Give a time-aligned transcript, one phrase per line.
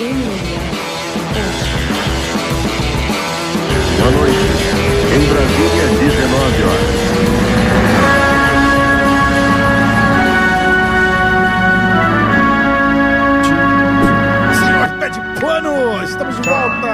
[0.00, 0.12] Boa
[4.12, 4.38] noite.
[5.14, 8.00] Em Brasília, 19 horas.
[14.58, 16.88] Senhor Pé de Pano, estamos de volta!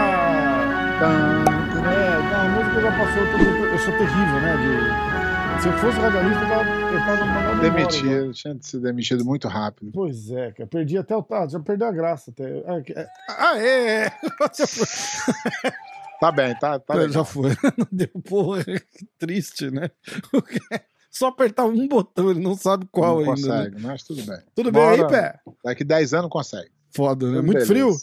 [1.86, 4.56] É, não, a música já passou, eu sou terrível, né?
[4.56, 5.25] de-
[5.60, 7.70] se eu fosse radialista, eu tava, eu tava mandando embora, né?
[7.70, 9.90] Demitido, tinha sido demitido muito rápido.
[9.92, 11.26] Pois é, cara, perdi até o.
[11.30, 12.30] Ah, já perdeu a graça.
[12.30, 12.62] Até.
[12.66, 14.04] Ah, que- é- Ah, é!
[14.06, 14.12] é.
[16.20, 17.10] Tá bem, tá, tá legal.
[17.12, 17.50] já foi.
[17.76, 18.64] Não deu porra.
[18.64, 19.90] Que triste, né?
[21.10, 23.48] Só apertar um botão, ele não sabe qual não ainda.
[23.48, 23.64] né?
[23.70, 24.38] consegue, mas tudo bem.
[24.54, 25.08] Tudo bem aí, Bora.
[25.08, 25.40] pé?
[25.64, 26.70] Daqui 10 anos consegue.
[26.94, 27.36] Foda, né?
[27.40, 27.66] Muito beleza.
[27.66, 27.96] frio?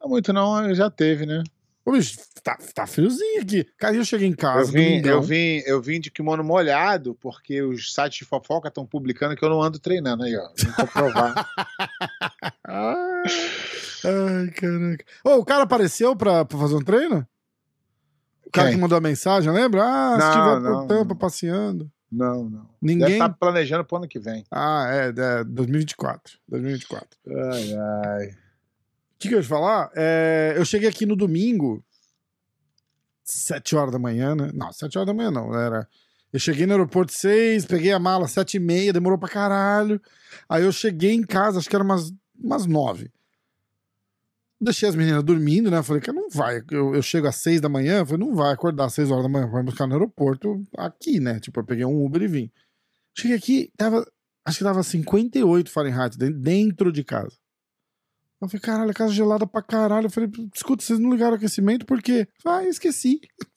[0.00, 1.42] Não muito não, já teve, né?
[1.90, 3.64] Ô, tá, tá friozinho aqui.
[3.78, 4.60] Cara, eu cheguei em casa.
[4.70, 5.12] Eu vim, domingão.
[5.12, 9.44] eu, vim, eu vim de kimono molhado, porque os sites de fofoca estão publicando que
[9.44, 10.48] eu não ando treinando aí, ó.
[10.56, 11.34] Vim comprovar.
[14.04, 15.04] Ai, caraca.
[15.24, 17.26] Ô, o cara apareceu pra, pra fazer um treino?
[18.46, 18.76] O cara Quem?
[18.76, 19.82] que mandou a mensagem, lembra?
[19.84, 21.90] Ah, se Não, estiver não, por Tampa passeando.
[22.10, 22.50] não, não.
[22.60, 23.12] Deve Ninguém.
[23.12, 24.44] estar planejando pro ano que vem.
[24.50, 25.08] Ah, é,
[25.40, 26.38] é 2024.
[26.48, 27.18] 2024.
[27.26, 27.74] O Ai,
[28.18, 28.30] ai.
[29.20, 29.90] Que, que eu ia falar?
[29.94, 31.84] É, eu cheguei aqui no domingo,
[33.24, 34.50] 7 horas da manhã, né?
[34.54, 35.54] Não, 7 horas da manhã não.
[35.54, 35.86] Era.
[36.32, 40.00] Eu cheguei no aeroporto 6, peguei a mala 7 e meia, demorou pra caralho.
[40.48, 43.10] Aí eu cheguei em casa, acho que era umas, umas 9.
[44.60, 45.82] Deixei as meninas dormindo, né?
[45.82, 46.62] Falei que não vai.
[46.70, 49.28] Eu, eu chego às 6 da manhã, falei, não vai acordar às 6 horas da
[49.28, 51.40] manhã, vai buscar no aeroporto aqui, né?
[51.40, 52.50] Tipo, eu peguei um Uber e vim.
[53.16, 54.04] Cheguei aqui, tava.
[54.44, 57.36] Acho que tava 58 Fahrenheit de- dentro de casa.
[58.40, 60.06] Eu falei, caralho, a casa gelada pra caralho.
[60.06, 62.26] Eu falei, escuta, vocês não ligaram o aquecimento por quê?
[62.44, 63.20] Ah, esqueci.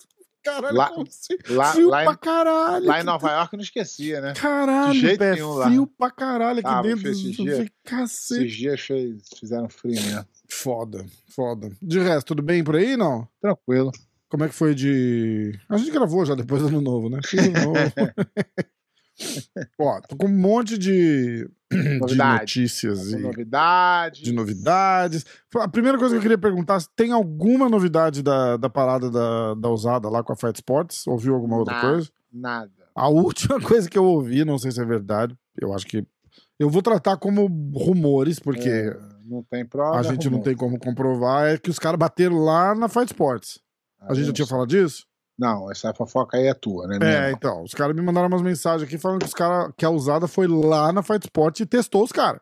[0.43, 1.37] Caralho, Lá- como assim?
[1.55, 2.85] Lá, frio lá, pra caralho.
[2.85, 4.33] lá em Nova tá- York eu não esquecia, né?
[4.33, 5.67] Caralho, de jeito pé, nenhum lá.
[5.67, 7.07] frio pra caralho aqui Tava dentro.
[7.09, 7.69] esses dias.
[8.11, 10.25] Esses dias fez, fizeram frio mesmo.
[10.49, 11.71] Foda, foda.
[11.81, 13.25] De resto, tudo bem por aí, não?
[13.41, 13.89] Tranquilo.
[14.27, 15.57] Como é que foi de.
[15.69, 17.19] A gente gravou já depois do ano novo, né?
[17.25, 17.79] Fiz ano novo.
[19.79, 24.23] Ó, tô com um monte de, de notícias e novidade.
[24.23, 25.25] de novidades.
[25.55, 29.69] A primeira coisa que eu queria perguntar tem alguma novidade da, da parada da, da
[29.69, 31.05] usada lá com a Fight Sports?
[31.07, 31.87] Ouviu alguma outra Nada.
[31.89, 32.09] coisa?
[32.31, 32.71] Nada.
[32.95, 36.05] A última coisa que eu ouvi, não sei se é verdade, eu acho que.
[36.59, 37.45] Eu vou tratar como
[37.75, 39.99] rumores, porque É, não tem prova.
[39.99, 40.43] a gente não rumor.
[40.45, 43.59] tem como comprovar, é que os caras bateram lá na Fight Sports.
[44.01, 45.05] A gente já tinha falado disso?
[45.37, 46.97] Não, essa fofoca aí é tua, né?
[46.97, 47.37] É, mesmo?
[47.37, 47.63] então.
[47.63, 50.47] Os caras me mandaram umas mensagens aqui falando que os cara, que a usada foi
[50.47, 52.41] lá na Fight Sports e testou os caras.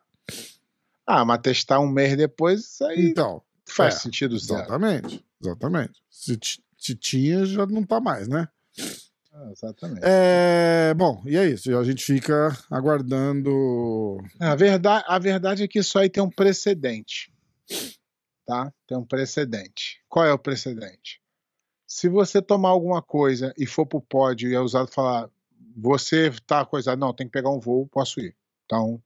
[1.06, 4.60] Ah, mas testar um mês depois, isso aí Então, faz é, sentido zero.
[4.60, 5.24] exatamente.
[5.42, 6.02] Exatamente.
[6.10, 6.38] Se,
[6.78, 8.46] se tinha, já não tá mais, né?
[9.32, 10.02] Ah, exatamente.
[10.04, 11.76] É, bom, e é isso.
[11.76, 14.18] A gente fica aguardando.
[14.38, 17.32] A, verdade, a verdade é que isso aí tem um precedente.
[18.46, 18.70] Tá?
[18.86, 20.02] Tem um precedente.
[20.08, 21.21] Qual é o precedente?
[21.92, 25.28] Se você tomar alguma coisa e for pro pódio e é usado falar,
[25.76, 28.34] você tá coisado, não, tem que pegar um voo, posso ir.
[28.64, 28.98] Então,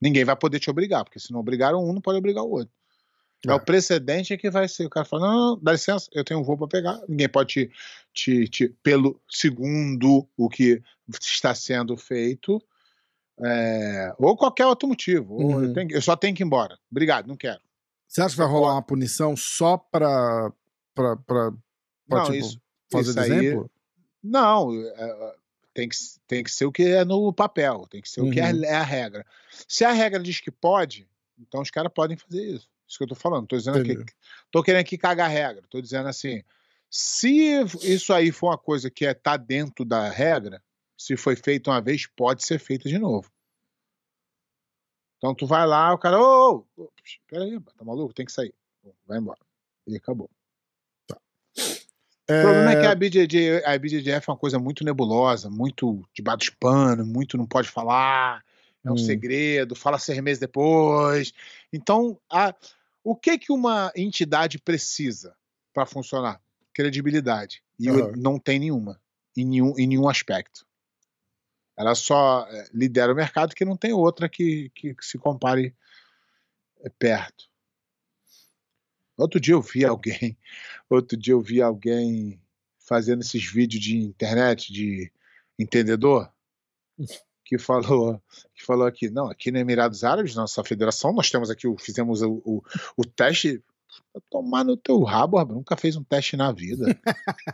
[0.00, 2.72] ninguém vai poder te obrigar, porque se não obrigaram um, não pode obrigar o outro.
[3.46, 3.50] É.
[3.50, 3.54] É.
[3.54, 4.86] o precedente que vai ser.
[4.86, 6.98] O cara fala: não, não, dá licença, eu tenho um voo para pegar.
[7.06, 7.70] Ninguém pode te,
[8.14, 10.82] te, te, pelo segundo o que
[11.20, 12.62] está sendo feito,
[13.44, 15.34] é, ou qualquer outro motivo.
[15.34, 15.64] Uhum.
[15.64, 16.78] eu, tenho eu só tenho que ir embora.
[16.90, 17.60] Obrigado, não quero.
[18.08, 20.50] Você acha que vai rolar uma punição só pra,
[20.96, 22.60] Não, tipo, isso-
[22.90, 23.70] fazer isso de aí- exemplo?
[24.22, 25.36] Não, é,
[25.74, 28.38] tem, que, tem que ser o que é no papel, tem que ser o que
[28.40, 28.64] é, Uhum.
[28.64, 29.26] é a regra.
[29.66, 31.08] Se a regra diz que pode,
[31.38, 32.70] então os caras podem fazer isso.
[32.86, 33.46] Isso que eu tô falando.
[33.46, 34.02] Tô dizendo Entendi.
[34.02, 34.12] aqui.
[34.50, 35.64] Tô querendo aqui cagar a regra.
[35.70, 36.42] Tô dizendo assim.
[36.90, 40.62] Se isso aí for uma coisa que é tá dentro da regra,
[40.96, 43.32] se foi feito uma vez, pode ser feito de novo.
[45.16, 46.88] Então tu vai lá, o cara, ô, ô,
[47.28, 48.12] peraí, tá maluco?
[48.12, 48.54] Tem que sair.
[49.06, 49.40] Vai embora.
[49.86, 50.28] E acabou.
[52.38, 56.38] O problema é que a BJJ, a BJJF é uma coisa muito nebulosa, muito debaixo
[56.38, 58.44] dos panos, muito não pode falar,
[58.84, 58.98] é um Hum.
[58.98, 61.32] segredo, fala seis meses depois.
[61.72, 62.54] Então, a-
[63.04, 65.34] o que que uma entidade precisa
[65.72, 66.40] para funcionar?
[66.74, 67.62] Credibilidade.
[67.78, 68.12] E Aham.
[68.16, 69.00] não tem nenhuma,
[69.36, 70.64] em nenhum, em nenhum aspecto.
[71.76, 75.74] Ela só é, lidera o mercado que não tem outra que, que se compare
[76.82, 77.48] é, perto.
[79.16, 80.36] Outro dia eu vi alguém,
[80.88, 82.40] outro dia eu vi alguém
[82.78, 85.10] fazendo esses vídeos de internet de
[85.58, 86.30] entendedor
[87.44, 88.20] que falou
[88.54, 92.42] que falou aqui, não, aqui no Emirados Árabes, nossa federação, nós temos aqui, fizemos o,
[92.44, 92.62] o,
[92.96, 93.62] o teste
[94.30, 95.54] tomar no teu rabo, rapaz.
[95.56, 96.98] Nunca fez um teste na vida.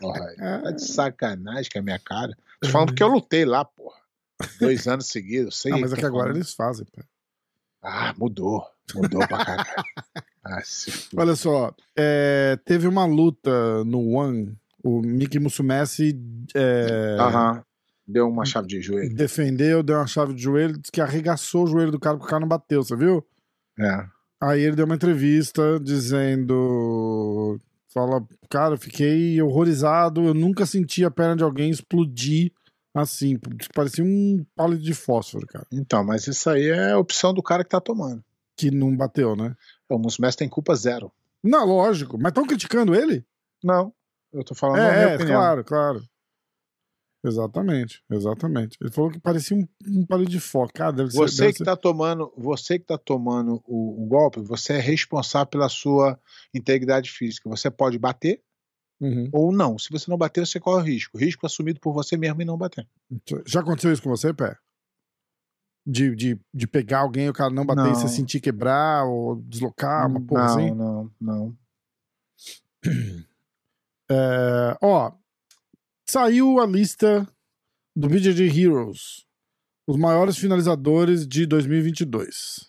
[0.01, 2.37] Porra, tá de sacanagem com a minha cara.
[2.61, 3.99] Tô falando porque eu lutei lá, porra.
[4.61, 5.59] Dois anos seguidos.
[5.61, 6.37] Sei Ah, mas é que agora falando.
[6.37, 7.03] eles fazem, pô.
[7.83, 8.65] Ah, Ah, mudou.
[8.95, 9.85] Mudou pra caralho.
[10.49, 10.63] Ah.
[11.17, 16.19] Olha só, é, teve uma luta no One, o Mickey Musumeci
[16.55, 17.63] é, Aham.
[18.07, 19.15] Deu uma chave de joelho.
[19.15, 22.31] defendeu, deu uma chave de joelho, disse que arregaçou o joelho do cara porque o
[22.31, 23.23] cara não bateu, você viu?
[23.79, 24.07] É.
[24.41, 27.61] Aí ele deu uma entrevista dizendo.
[27.93, 32.53] Fala, cara, eu fiquei horrorizado, eu nunca senti a perna de alguém explodir
[32.95, 33.37] assim.
[33.37, 35.67] porque Parecia um palito de fósforo, cara.
[35.73, 38.23] Então, mas isso aí é a opção do cara que tá tomando.
[38.57, 39.55] Que não bateu, né?
[39.89, 41.11] O Musumeci tem culpa zero.
[41.43, 42.19] Não, lógico.
[42.19, 43.25] Mas estão criticando ele?
[43.63, 43.93] Não.
[44.33, 45.37] Eu tô falando a minha É, é opinião.
[45.41, 46.03] claro, claro.
[47.25, 48.79] Exatamente, exatamente.
[48.81, 50.73] Ele falou que parecia um, um palito de fósforo.
[50.75, 51.17] Cara, deve ser.
[51.19, 54.79] Você deve que ser- tá tomando, você que tá tomando o, o golpe, você é
[54.79, 56.19] responsável pela sua
[56.55, 57.49] integridade física.
[57.49, 58.41] Você pode bater
[59.01, 59.29] Uhum.
[59.33, 59.79] ou não.
[59.79, 61.17] Se você não bater, você corre o risco.
[61.17, 62.85] O risco assumido por você mesmo e não bater.
[63.47, 64.57] Já aconteceu isso com você, Pé?
[65.91, 67.95] De, de, de pegar alguém e o cara não bater e Não.
[67.95, 70.71] você sentir quebrar ou deslocar, uma porra não, assim?
[70.75, 71.57] não, não.
[74.11, 75.13] É, ó,
[76.09, 77.29] saiu a lista
[77.95, 79.27] do BJJ Heroes,
[79.87, 82.67] os maiores finalizadores de 2022.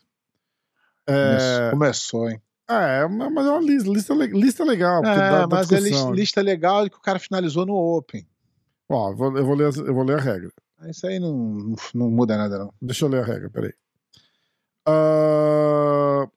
[1.07, 2.41] É, Começou, hein?
[2.69, 4.99] é, mas é uma lista, lista, lista legal.
[5.05, 6.09] É, dá- dá mas é discussão.
[6.09, 8.27] lista, lista legal que o cara finalizou no Open.
[8.89, 10.51] Ó, vou- eu vou, ler, eu vou ler a regra.
[10.87, 12.73] Isso aí não, não, muda nada, não.
[12.81, 13.73] Deixa eu ler a regra, peraí.
[14.87, 16.27] Ah,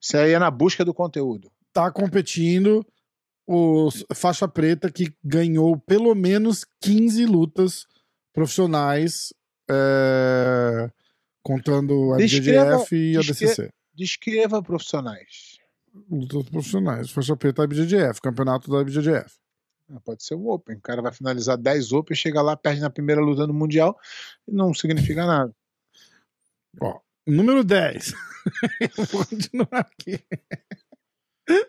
[0.00, 1.50] Isso aí é na busca do conteúdo.
[1.72, 2.86] tá competindo
[3.46, 7.86] o faixa preta que ganhou pelo menos 15 lutas
[8.32, 9.32] profissionais,
[9.70, 10.90] é,
[11.42, 13.70] contando a Descreva- e a DCC.
[13.94, 15.58] Descreva profissionais.
[16.10, 17.66] Lutas profissionais, faixa preta da
[18.20, 19.36] campeonato da BJJF.
[19.92, 20.76] Ah, Pode ser o Open.
[20.76, 23.98] O cara vai finalizar 10 Open, chega lá, perde na primeira luta no Mundial
[24.46, 25.54] e não significa nada.
[26.80, 28.12] Ó, número 10.
[28.80, 30.22] Eu vou continuar aqui.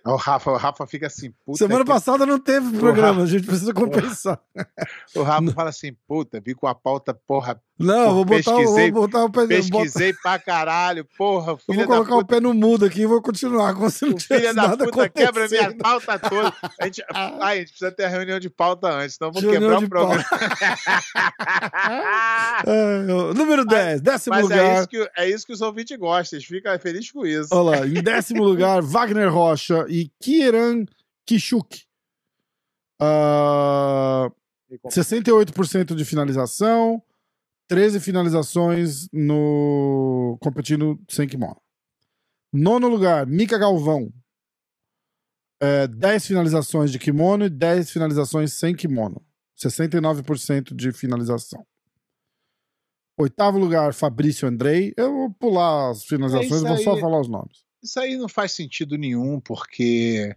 [0.05, 1.31] O Rafa, o Rafa fica assim.
[1.55, 4.41] Semana que- passada não teve programa, a gente precisa compensar.
[5.15, 8.91] O Rafa fala assim, puta, vi com a pauta, porra, Não, vou botar, o- Pesquisei-
[8.91, 9.45] vou botar o pé.
[9.45, 13.75] pesquisei pra caralho, porra, Eu vou colocar o pé no mudo aqui e vou continuar
[13.75, 16.51] como se não tivesse da nada puta quebra minha pauta toda.
[16.79, 19.83] A gente, ai, a gente precisa ter a reunião de pauta antes, vou Reunião quebrar
[19.83, 20.25] o programa.
[22.65, 22.97] É,
[23.35, 24.79] número 10, décimo Mas é lugar.
[24.79, 27.49] isso, que, é isso que os ouvintes gostam, eles ficam felizes com isso.
[27.51, 30.85] Olha lá, em décimo lugar, Wagner Rocha e Kieran
[31.25, 31.83] Kishuk.
[32.99, 34.29] Ah,
[34.89, 37.01] 68% de finalização,
[37.67, 41.61] 13 finalizações no competindo sem kimono.
[42.53, 44.11] Nono lugar, Mika Galvão.
[45.61, 49.25] É, 10 finalizações de kimono e 10 finalizações sem kimono.
[49.57, 51.65] 69% de finalização.
[53.19, 54.93] Oitavo lugar, Fabrício Andrei.
[54.95, 57.65] Eu vou pular as finalizações, É isso vou só falar os nomes.
[57.83, 60.35] Isso aí não faz sentido nenhum, porque.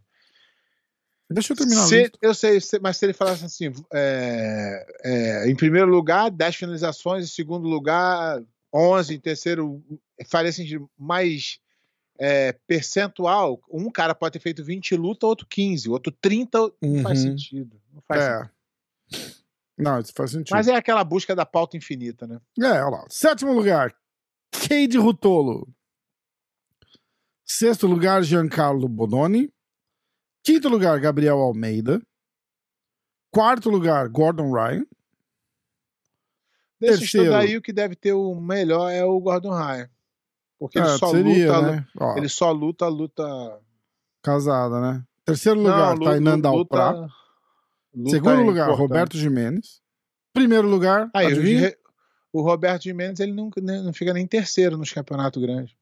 [1.32, 5.54] Deixa eu terminar Se- eu sei, se- mas se ele falasse assim, é, é, em
[5.54, 8.42] primeiro lugar, 10 finalizações, em segundo lugar,
[8.74, 9.80] 11, em terceiro,
[10.26, 10.90] faria sentido.
[10.98, 11.60] Mas
[12.18, 17.18] é, percentual, um cara pode ter feito 20 lutas, outro 15, outro 30, não faz
[17.24, 17.30] Uhum.
[17.30, 17.80] sentido.
[17.94, 18.50] Não faz sentido.
[19.38, 19.82] É.
[19.82, 20.54] Não, isso faz sentido.
[20.54, 22.38] Mas é aquela busca da pauta infinita, né?
[22.58, 23.06] É, olha lá.
[23.08, 23.94] Sétimo lugar,
[24.52, 25.66] Cade Rutolo.
[27.44, 29.50] Sexto lugar, Giancarlo Bononi.
[30.42, 32.00] Quinto lugar, Gabriel Almeida.
[33.32, 34.84] Quarto lugar, Gordon Ryan.
[36.80, 37.34] Desse Terceiro.
[37.34, 39.88] aí, o que deve ter o melhor é o Gordon Ryan.
[40.58, 41.86] Porque ele É, só seria, luta, né?
[42.16, 43.60] Ele só luta, luta.
[44.22, 45.04] Casada, né?
[45.24, 46.90] Terceiro lugar, lu- Tainan Dalprá.
[47.94, 48.78] luta Segundo é lugar, importante.
[48.78, 49.80] Roberto Jimenez.
[50.32, 51.60] Primeiro lugar, Aí, o, adivinha?
[51.60, 51.78] Re-
[52.32, 55.74] o Roberto Jimenez ele nunca, nem- não fica nem terceiro nos campeonatos grandes.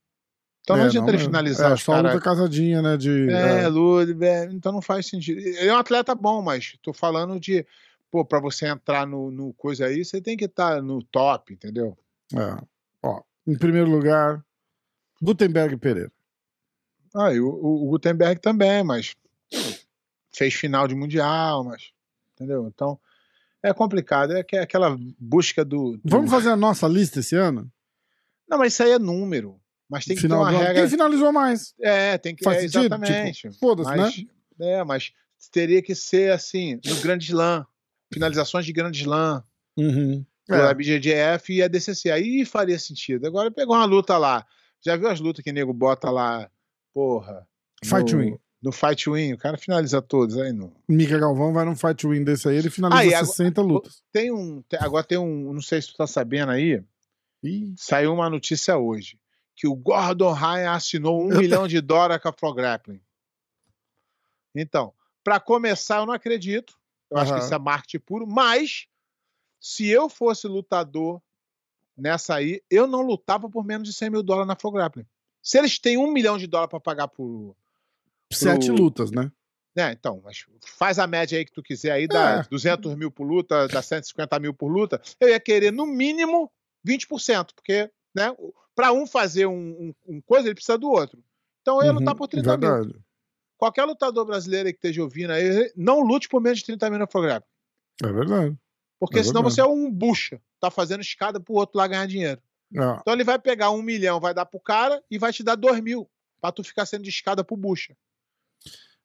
[0.69, 2.13] Então não É, adianta ele mas- finalizar é, os só caras.
[2.13, 2.99] luta casadinha, né?
[2.99, 3.69] De, É, é.
[3.69, 5.41] Lud, é, então não faz sentido.
[5.41, 7.65] Ele é um atleta bom, mas tô falando de,
[8.11, 11.97] pô, pra você entrar no, no coisa aí, você tem que estar no top, entendeu?
[12.37, 12.63] é.
[13.03, 14.45] Ó, em primeiro lugar,
[15.23, 16.13] Gutenberg Pereira.
[17.15, 19.17] Ah, e o, o- o Gutenberg também, mas
[20.31, 21.93] fez final de mundial, mas
[22.35, 22.67] entendeu?
[22.69, 22.99] Então
[23.63, 27.73] é complicado, é é aquela busca do, do- Vamos fazer a nossa lista esse ano?
[28.47, 29.59] Não, mas isso aí é número.
[29.89, 30.75] Mas tem que Final ter uma regra.
[30.83, 31.75] Quem finalizou mais?
[31.81, 32.81] É, tem que Faz é, sentido?
[32.81, 33.41] exatamente.
[33.41, 34.27] Tipo, foda-se, né?
[34.61, 35.13] É, mas
[35.51, 37.65] teria que ser assim, no Grande Slam.
[38.13, 39.43] Finalizações de Grande Slam.
[39.77, 40.25] Uhum.
[40.49, 40.71] do É.
[40.73, 42.11] IBJJF e a DCC.
[42.11, 43.27] Aí faria sentido.
[43.27, 44.45] Agora pegou uma luta lá.
[44.85, 46.51] Já viu as lutas que o nego bota lá?
[46.93, 47.47] Porra.
[47.85, 48.39] Fight no, Win.
[48.63, 49.33] No Fight Win.
[49.35, 50.37] O cara finaliza todos.
[50.37, 50.73] Aí não.
[50.89, 54.03] Mika Galvão vai num fight win desse aí, ele finaliza Aí, agora- 60 lutas.
[54.13, 54.63] Tem um.
[54.81, 55.53] agora tem um.
[55.53, 56.83] Não sei se tu tá sabendo aí.
[57.43, 59.17] Ih, Saiu uma notícia hoje.
[59.59, 63.01] Que o Gordon Ryan assinou um Eu milhão de dólares com a Pro Grappling.
[64.55, 66.79] Então, para começar, eu não acredito.
[67.11, 68.87] Eu acho que isso é marketing puro, mas
[69.61, 71.21] se eu fosse lutador
[71.97, 75.07] nessa aí, eu não lutava por menos de 100 mil dólares na Pro Grappling.
[75.43, 77.57] Se eles têm um milhão de dólares para pagar por.
[78.33, 79.33] Sete lutas, né?
[79.75, 80.23] Né, então,
[80.67, 82.43] faz a média aí que tu quiser aí, dá É.
[82.49, 85.01] 200 mil por luta, dá 150 mil por luta.
[85.19, 86.51] Eu ia querer, no mínimo,
[86.85, 88.35] 20%, porque, né,
[88.79, 91.19] para um fazer um, um- um coisa, ele precisa do outro.
[91.63, 92.71] Então eu ia lutar Uhum, por 30 mil.
[92.71, 92.95] Verdade.
[93.57, 97.09] Qualquer lutador brasileiro que esteja ouvindo aí, não lute por menos de 30 mil no
[97.09, 97.45] programa.
[98.05, 98.57] É verdade.
[99.01, 99.55] Porque É senão verdade.
[99.57, 102.41] você é um bucha, tá fazendo escada pro outro lá ganhar dinheiro.
[102.79, 105.57] Ah, Então ele vai pegar um milhão, vai dar pro cara e vai te dar
[105.57, 106.09] dois mil,
[106.41, 107.97] pra tu ficar sendo de escada pro bucha.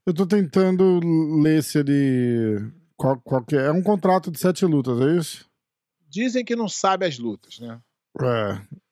[0.06, 1.00] eu tô tentando
[1.42, 2.72] ler se ele.
[2.96, 3.56] Qual, qual é?
[3.68, 5.50] É um contrato de sete lutas, é isso?
[6.08, 7.82] Dizem que não sabe as lutas, né?
[8.22, 8.83] É.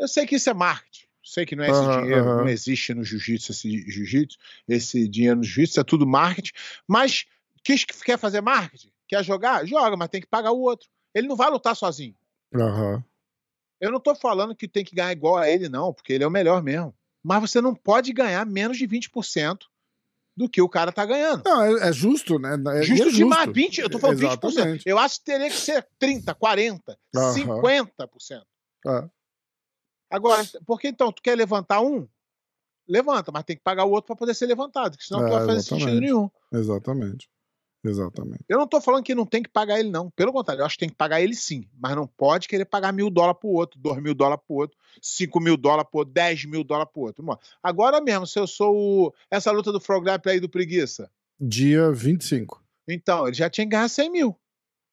[0.00, 1.06] Eu sei que isso é marketing.
[1.22, 2.36] Sei que não é esse Aham, dinheiro, aham.
[2.38, 6.52] não existe no jiu-jitsu esse jiu-jitsu, esse dinheiro no jiu-jitsu, é tudo marketing.
[6.88, 7.26] Mas
[7.62, 8.90] quis, quer fazer marketing?
[9.06, 9.66] Quer jogar?
[9.66, 10.88] Joga, mas tem que pagar o outro.
[11.14, 12.16] Ele não vai lutar sozinho.
[12.54, 13.04] Aham.
[13.78, 16.26] Eu não tô falando que tem que ganhar igual a ele, não, porque ele é
[16.26, 16.94] o melhor mesmo.
[17.22, 19.66] Mas você não pode ganhar menos de 20%
[20.34, 21.42] do que o cara tá ganhando.
[21.44, 22.54] Não, é, é justo, né?
[22.76, 24.48] É, Justo, e é demais, 20, eu tô falando 20%.
[24.48, 24.82] Exatamente.
[24.86, 27.34] Eu acho que teria que ser 30, 40, Aham.
[27.34, 28.42] 50%.
[28.86, 29.10] É.
[30.10, 32.06] Agora, porque então, tu quer levantar um?
[32.88, 35.46] Levanta, mas tem que pagar o outro para poder ser levantado, senão É, não vai
[35.46, 36.28] fazer sentido nenhum.
[36.52, 37.30] Exatamente.
[37.82, 38.44] Exatamente.
[38.46, 40.10] Eu não tô falando que não tem que pagar ele, não.
[40.10, 41.66] Pelo contrário, eu acho que tem que pagar ele sim.
[41.78, 45.40] Mas não pode querer pagar mil dólares pro outro, dois mil dólares pro outro, cinco
[45.40, 47.24] mil dólares pro outro, dez mil dólares pro outro.
[47.24, 49.14] Mano, Agora mesmo, se eu sou o...
[49.30, 52.62] essa luta do Frograp aí do Preguiça, Dia 25.
[52.86, 54.38] então, ele já tinha que ganhar 100 mil.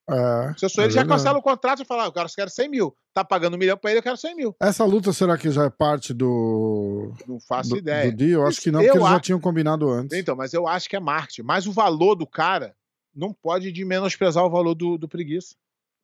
[0.09, 2.33] É, Se eu sou é ele, já cancela o contrato e fala, ah, quero, eu
[2.33, 2.95] quero 100 mil.
[3.13, 4.55] Tá pagando um milhão pra ele, eu quero 100 mil.
[4.59, 7.13] Essa luta será que já é parte do.
[7.27, 8.11] Não faço do, ideia.
[8.11, 8.23] do?
[8.23, 10.17] Eu acho que não, Eu porque eles já tinham combinado antes.
[10.17, 11.41] Então, mas eu acho que é marketing.
[11.41, 12.73] Mas o valor do cara
[13.13, 15.55] não pode de menosprezar o valor do, do preguiça.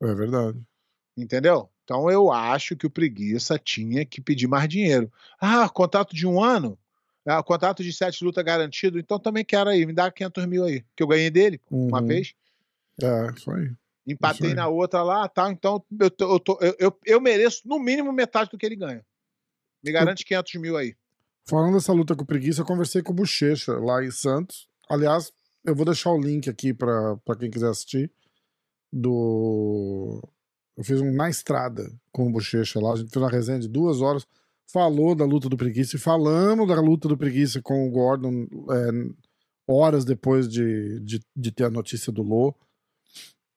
[0.02, 0.60] É verdade.
[1.16, 1.70] Entendeu?
[1.86, 5.12] Então eu acho que o preguiça tinha que pedir mais dinheiro.
[5.40, 6.78] Ah, contrato de um ano?
[7.26, 9.00] Ah, contrato de sete lutas garantido?
[9.00, 10.84] Então também quero aí, me dá 500 mil aí.
[10.96, 12.08] Que eu ganhei dele uma Uhum.
[12.08, 12.34] vez.
[13.02, 13.72] É, isso aí.
[14.06, 15.50] Empatei na outra lá, tá?
[15.52, 18.76] Então eu, tô- eu, tô- eu, eu, eu mereço no mínimo metade do que ele
[18.76, 19.06] ganha.
[19.84, 20.96] Me garante 500 mil aí.
[21.48, 24.68] Falando dessa luta com preguiça, eu conversei com o Bochecha lá em Santos.
[24.90, 25.32] Aliás,
[25.66, 28.12] eu vou deixar o link aqui pra pra quem quiser assistir.
[28.92, 30.22] Do.
[30.78, 32.94] Eu fiz um na estrada com o Bochecha lá.
[32.94, 34.26] A gente fez uma resenha de duas horas.
[34.72, 39.14] Falou da luta do preguiça e falamos da luta do preguiça com o Gordon é,
[39.68, 42.56] horas depois de, de, de ter a notícia do Lô.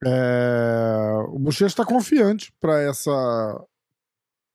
[0.05, 3.65] É, o Bochecha está confiante para essa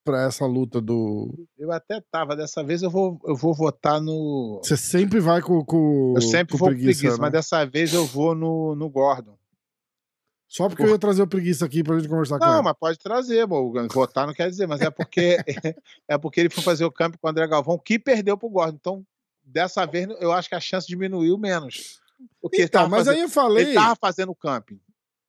[0.03, 1.47] para essa luta do.
[1.57, 4.59] Eu até tava, dessa vez eu vou, eu vou votar no.
[4.63, 7.17] Você sempre vai com, com Eu sempre com vou pro preguiça, né?
[7.19, 9.37] mas dessa vez eu vou no, no Gordon.
[10.47, 12.63] Só porque eu ia trazer o preguiça aqui pra gente conversar com Não, ele.
[12.63, 13.87] mas pode trazer, Morgan.
[13.89, 15.37] Votar não quer dizer, mas é porque
[16.09, 18.75] é porque ele foi fazer o campo com o André Galvão, que perdeu pro Gordon.
[18.75, 19.05] Então,
[19.43, 22.01] dessa vez, eu acho que a chance diminuiu menos.
[22.41, 23.63] Porque Então, mas fazendo, aí eu falei.
[23.65, 24.79] ele tava fazendo o camping,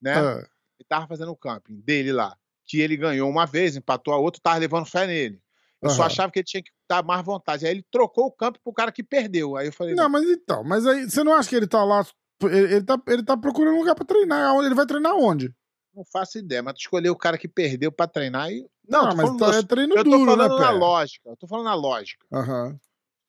[0.03, 0.19] né?
[0.21, 2.37] É, Ele tava fazendo o camping dele lá.
[2.65, 5.41] Que ele ganhou uma vez, empatou a outra, tava levando fé nele.
[5.81, 6.07] Eu só Aham.
[6.07, 7.65] achava que ele tinha que dar mais vontade.
[7.67, 9.57] Aí ele trocou o campo pro cara que perdeu.
[9.57, 12.07] Aí eu falei, Não, mas então, mas aí você não acha que ele tá lá.
[12.43, 14.55] Ele, ele tá, ele tá procurando um lugar pra treinar.
[14.65, 15.53] Ele vai treinar onde?
[15.95, 18.67] não faço ideia, mas tu escolheu o cara que perdeu pra treinar e.
[18.89, 20.73] Não, Ah, tô mas falando, tá, é eu, treino eu tô duro, falando né, na
[20.73, 20.79] Pé?
[20.79, 21.29] lógica.
[21.31, 22.27] Eu tô falando na lógica.
[22.33, 22.79] Aham.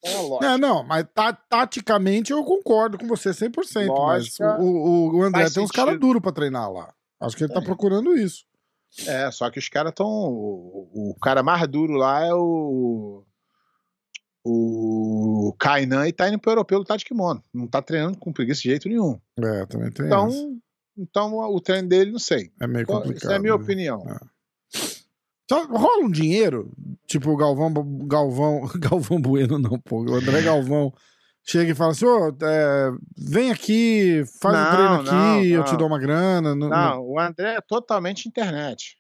[0.03, 0.45] É lógica.
[0.53, 3.87] É, não, mas ta- taticamente eu concordo com você 100%.
[3.87, 6.93] Lógica, mas o, o, André tem uns caras duros pra treinar lá.
[7.21, 7.67] Acho que ele tá Tem.
[7.67, 8.43] procurando isso.
[9.07, 10.05] É, só que os caras estão.
[10.07, 13.23] O, o cara mais duro lá é o.
[14.45, 17.41] O Kainan e tá indo pro europeu lutar de kimono.
[17.53, 19.17] Não tá treinando com preguiça de jeito nenhum.
[19.39, 20.05] É, também tem.
[20.05, 20.15] essa.
[20.15, 20.59] Então,
[20.97, 22.51] então o treino dele, não sei.
[22.61, 23.21] É meio Então, complicado.
[23.23, 23.63] Isso é a minha né?
[23.63, 24.03] opinião.
[25.53, 26.71] Só rola um dinheiro,
[27.07, 27.71] tipo o Galvão,
[28.07, 30.93] Galvão, Galvão Bueno não, pô, o André Galvão
[31.43, 35.57] chega e fala assim, ô, é, vem aqui, faz um Não, treino aqui, não, eu
[35.59, 35.65] não.
[35.65, 36.55] te dou uma grana.
[36.55, 38.97] Não, o André é totalmente internet.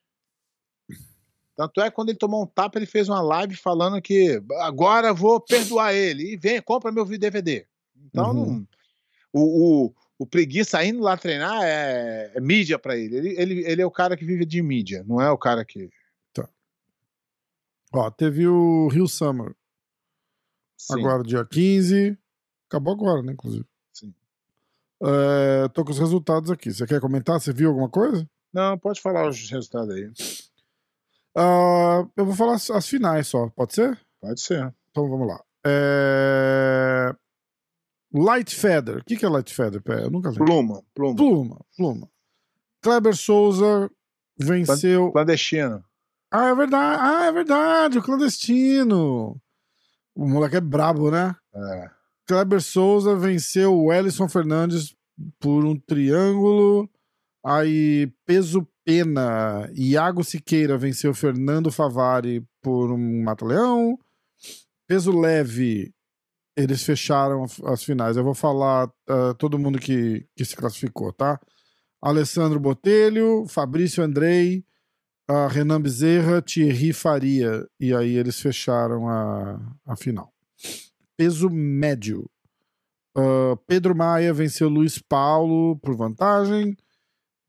[1.55, 5.13] Tanto é que quando ele tomou um tapa, ele fez uma live falando que agora
[5.13, 6.33] vou perdoar ele.
[6.33, 7.65] E vem, compra meu DVD.
[8.05, 8.45] Então, Uhum.
[8.45, 8.67] não-
[9.31, 13.15] o, o, o preguiça indo lá treinar é, é mídia pra ele.
[13.17, 13.65] Ele, ele.
[13.67, 15.89] ele é o cara que vive de mídia, não é o cara que.
[17.93, 19.55] Ó, teve o Rio Summer,
[20.77, 20.99] Sim.
[20.99, 22.17] agora dia 15,
[22.67, 23.65] acabou agora, né, inclusive.
[23.93, 24.13] Sim.
[25.03, 27.39] É, tô com os resultados aqui, você quer comentar?
[27.39, 28.27] Você viu alguma coisa?
[28.51, 30.11] Não, pode falar os resultados aí.
[31.35, 33.99] Ah, eu vou falar as, as finais só, pode ser?
[34.19, 34.73] Pode ser.
[34.89, 35.43] Então vamos lá.
[35.65, 37.15] É...
[38.13, 38.97] Light Feather.
[38.97, 39.81] O que, que é Light Feather?
[40.01, 40.45] Eu nunca lembro.
[40.45, 41.15] Pluma, pluma.
[41.15, 42.09] Pluma, pluma.
[42.81, 43.89] Kleber Souza
[44.37, 45.11] venceu.
[45.11, 45.83] Clandestino.
[46.35, 46.97] Ah, é verdade.
[46.99, 47.99] Ah, é verdade.
[47.99, 49.39] O clandestino.
[50.15, 51.35] O moleque é brabo, né?
[51.53, 51.89] É.
[52.27, 54.95] Kleber Souza venceu o Ellison Fernandes
[55.39, 56.89] por um triângulo.
[57.45, 59.69] Aí, peso pena.
[59.75, 63.99] Iago Siqueira venceu Fernando Favari por um mata-leão.
[64.87, 65.93] Peso leve,
[66.57, 68.17] eles fecharam as finais.
[68.17, 71.39] Eu vou falar uh, todo mundo que, que se classificou, tá?
[72.01, 74.65] Alessandro Botelho, Fabrício Andrei,
[75.33, 77.67] uh, Renan Bezerra, Thierry Faria.
[77.79, 80.31] E aí eles fecharam a, a final.
[81.17, 82.29] Peso médio.
[83.17, 86.77] Uh, Pedro Maia venceu Luiz Paulo por vantagem.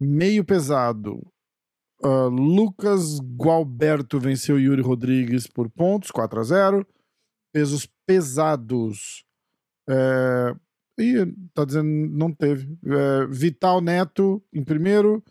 [0.00, 1.20] Meio pesado.
[2.02, 6.86] Uh, Lucas Gualberto venceu Yuri Rodrigues por pontos, 4 a 0
[7.52, 9.24] Pesos pesados.
[9.88, 10.54] É...
[10.98, 12.68] Ih, tá dizendo não teve.
[12.84, 15.24] É, Vital Neto em primeiro.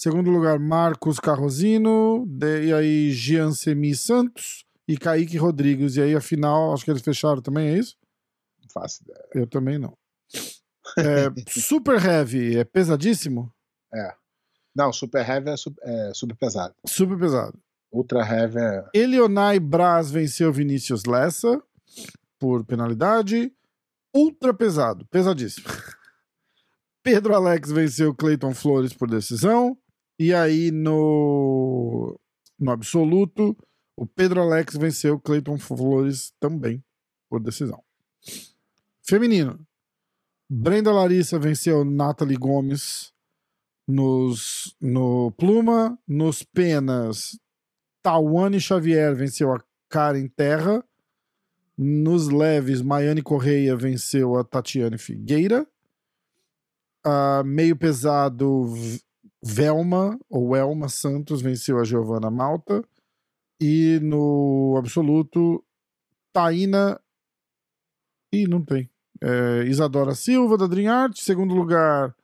[0.00, 2.24] Segundo lugar, Marcos Carrozino.
[2.26, 2.68] De...
[2.68, 5.96] E aí, Jean Semi Santos e Kaique Rodrigues.
[5.96, 7.98] E aí, a final, acho que eles fecharam também, é isso?
[8.62, 9.28] Não faço ideia.
[9.34, 9.94] Eu também não.
[10.96, 13.52] É, super Heavy é pesadíssimo?
[13.92, 14.14] É.
[14.74, 15.54] Não, Super Heavy é,
[16.08, 16.74] é super pesado.
[16.86, 17.58] Super pesado.
[17.92, 18.84] Ultra Heavy é.
[18.94, 21.62] Elionai Braz venceu Vinícius Lessa
[22.38, 23.52] por penalidade.
[24.16, 25.66] Ultra pesado, pesadíssimo.
[27.02, 29.76] Pedro Alex venceu Clayton Flores por decisão.
[30.20, 32.14] E aí no,
[32.58, 33.56] no absoluto,
[33.96, 36.84] o Pedro Alex venceu Clayton Flores também
[37.26, 37.82] por decisão.
[39.02, 39.66] Feminino.
[40.46, 43.14] Brenda Larissa venceu Nathalie Gomes
[43.88, 45.98] nos, no Pluma.
[46.06, 47.38] Nos Penas,
[48.02, 50.84] Tawane Xavier venceu a Karen Terra.
[51.78, 55.66] Nos leves, Maiane Correia venceu a Tatiane Figueira.
[57.02, 58.66] Ah, meio pesado,
[59.42, 62.84] Velma, ou Elma Santos, venceu a Giovana Malta.
[63.60, 65.64] E no absoluto,
[66.32, 67.00] Taína.
[68.32, 68.90] Ih, não tem.
[69.22, 71.18] É, Isadora Silva, da Dream Art.
[71.18, 72.16] Segundo lugar,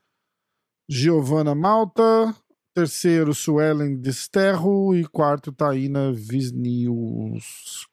[0.88, 2.34] Giovana Malta.
[2.74, 4.94] Terceiro, Suelen Desterro.
[4.94, 7.86] E quarto, Taína Visnius.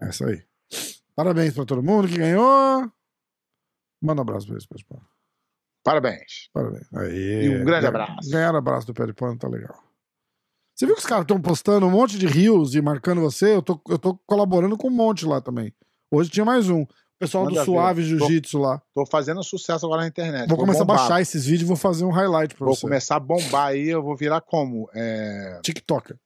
[0.00, 0.44] Essa aí.
[1.14, 2.90] Parabéns pra todo mundo que ganhou.
[4.00, 5.09] Manda um abraço pra eles, pessoal.
[5.82, 6.48] Parabéns.
[6.52, 6.86] Parabéns.
[6.94, 8.30] Aí, E um grande ganha- abraço.
[8.30, 9.74] Ganharam abraço do pé de pano, tá legal.
[10.74, 13.54] Você viu que os caras estão postando um monte de rios e marcando você?
[13.54, 15.74] Eu tô, eu tô colaborando com um monte lá também.
[16.10, 16.82] Hoje tinha mais um.
[16.82, 16.88] O
[17.18, 17.64] pessoal Manda do.
[17.66, 18.80] Suave Jiu-Jitsu lá.
[18.94, 20.48] Tô fazendo sucesso agora na internet.
[20.48, 20.96] Vou começar bombar.
[20.96, 22.80] a baixar esses vídeos e vou fazer um highlight pra Vou você.
[22.82, 24.88] começar a bombar aí, eu vou virar como?
[24.94, 25.60] É.
[25.62, 26.16] TikToker.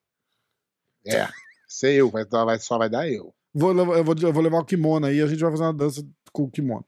[1.06, 1.28] É.
[1.66, 2.24] Sei eu, vai,
[2.60, 3.34] só vai dar eu.
[3.52, 5.74] Vou, eu, vou, eu vou levar o kimono aí e a gente vai fazer uma
[5.74, 6.84] dança com o kimono.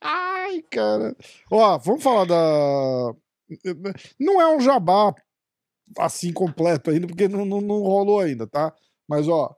[0.00, 1.16] Ai, cara.
[1.50, 3.14] Ó, vamos falar da.
[4.18, 5.14] Não é um jabá
[5.98, 8.74] assim completo ainda, porque não, não, não rolou ainda, tá?
[9.08, 9.54] Mas, ó.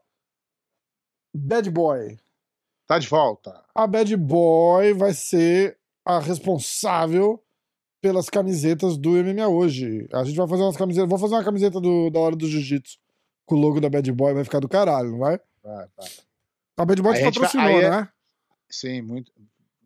[1.35, 2.17] Bad Boy.
[2.87, 3.63] Tá de volta.
[3.73, 7.41] A Bad Boy vai ser a responsável
[8.01, 10.07] pelas camisetas do MMA hoje.
[10.11, 11.09] A gente vai fazer umas camisetas.
[11.09, 12.97] Vou fazer uma camiseta do, da hora do Jiu-Jitsu
[13.45, 15.39] com o logo da Bad Boy, vai ficar do caralho, não vai?
[15.61, 16.07] Vai, vai.
[16.77, 18.09] A Bad vai- patrocinou, é- né?
[18.69, 19.31] Sim, muito.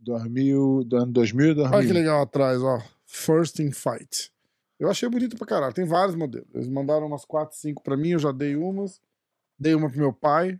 [0.01, 1.77] 2000, do ano 2000 e 2000.
[1.77, 2.81] Olha que legal atrás, ó.
[3.05, 4.31] First in Fight.
[4.79, 5.73] Eu achei bonito pra caralho.
[5.73, 6.47] Tem vários modelos.
[6.53, 9.01] Eles mandaram umas 4, 5 pra mim, eu já dei umas.
[9.59, 10.59] Dei uma pro meu pai.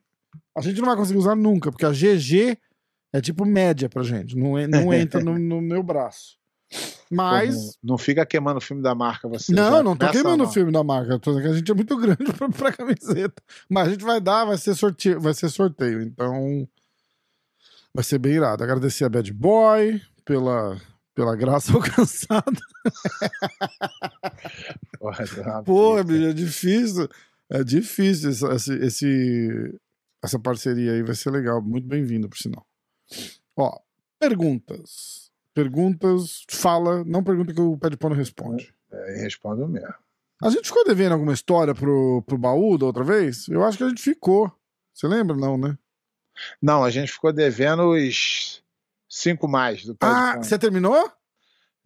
[0.56, 2.58] A gente não vai conseguir usar nunca, porque a GG
[3.14, 4.36] é tipo média pra gente.
[4.36, 6.38] Não, não entra no, no meu braço.
[7.10, 7.56] Mas.
[7.56, 9.54] Não, não fica queimando o filme da marca, você.
[9.54, 11.20] Não, não tô queimando o filme da marca.
[11.26, 13.42] A gente é muito grande pra, pra camiseta.
[13.70, 16.02] Mas a gente vai dar, vai ser sorteio, vai ser sorteio.
[16.02, 16.68] Então.
[17.94, 18.64] Vai ser bem irado.
[18.64, 20.80] Agradecer a Bad Boy pela,
[21.16, 22.44] pela graça alcançada.
[25.02, 26.04] Uma Pô, é
[26.34, 27.08] difícil.
[27.50, 29.80] É difícil esse, esse-
[30.24, 31.02] essa parceria aí.
[31.02, 31.62] Vai ser legal.
[31.62, 32.66] Muito bem-vindo, por sinal.
[33.56, 33.80] Ó,
[34.20, 35.27] perguntas.
[35.62, 37.04] Perguntas, fala.
[37.04, 38.72] Não pergunta que o Pé de Pano responde.
[38.92, 39.92] É, e respondo mesmo.
[40.44, 43.48] A gente ficou devendo alguma história pro, pro baú da outra vez?
[43.48, 44.52] Eu acho que a gente ficou.
[44.94, 45.36] Você lembra?
[45.36, 45.76] Não, né?
[46.62, 48.62] Não, a gente ficou devendo os
[49.10, 51.12] cinco mais do pé Ah, você terminou?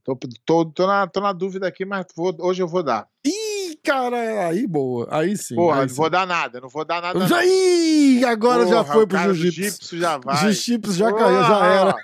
[0.03, 3.07] Tô, tô, tô, na, tô na dúvida aqui, mas vou- hoje eu vou dar.
[3.25, 5.07] Ih, cara, aí boa.
[5.10, 5.55] Aí sim.
[5.55, 7.19] Porra, aí não vou dar nada, não vou dar nada.
[7.19, 7.27] não.
[7.27, 9.62] Já, ih, agora já Porra, foi o pro jiu-jitsu.
[9.62, 10.38] Gipso já vai.
[10.38, 11.95] Jiu-jitsu já caiu, já era.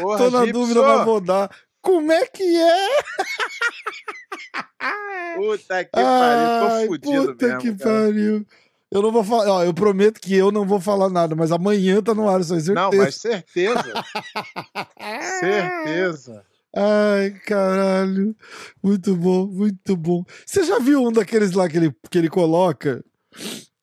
[0.00, 1.50] Porra, Tô na dúvida, mas vou dar.
[1.80, 2.88] Como é que é?
[5.36, 7.60] Puta que pariu, tô fudido puta mesmo.
[7.60, 8.06] que cara.
[8.06, 8.46] pariu.
[8.90, 12.00] Eu não vou falar, ó, eu prometo que eu não vou falar nada, mas amanhã
[12.00, 12.74] tá no ar, isso é certeza.
[12.74, 13.82] Não, mas certeza.
[15.40, 16.44] certeza.
[16.74, 18.36] Ai, caralho.
[18.82, 20.24] Muito bom, muito bom.
[20.44, 23.04] Você já viu um daqueles lá que ele, que ele coloca,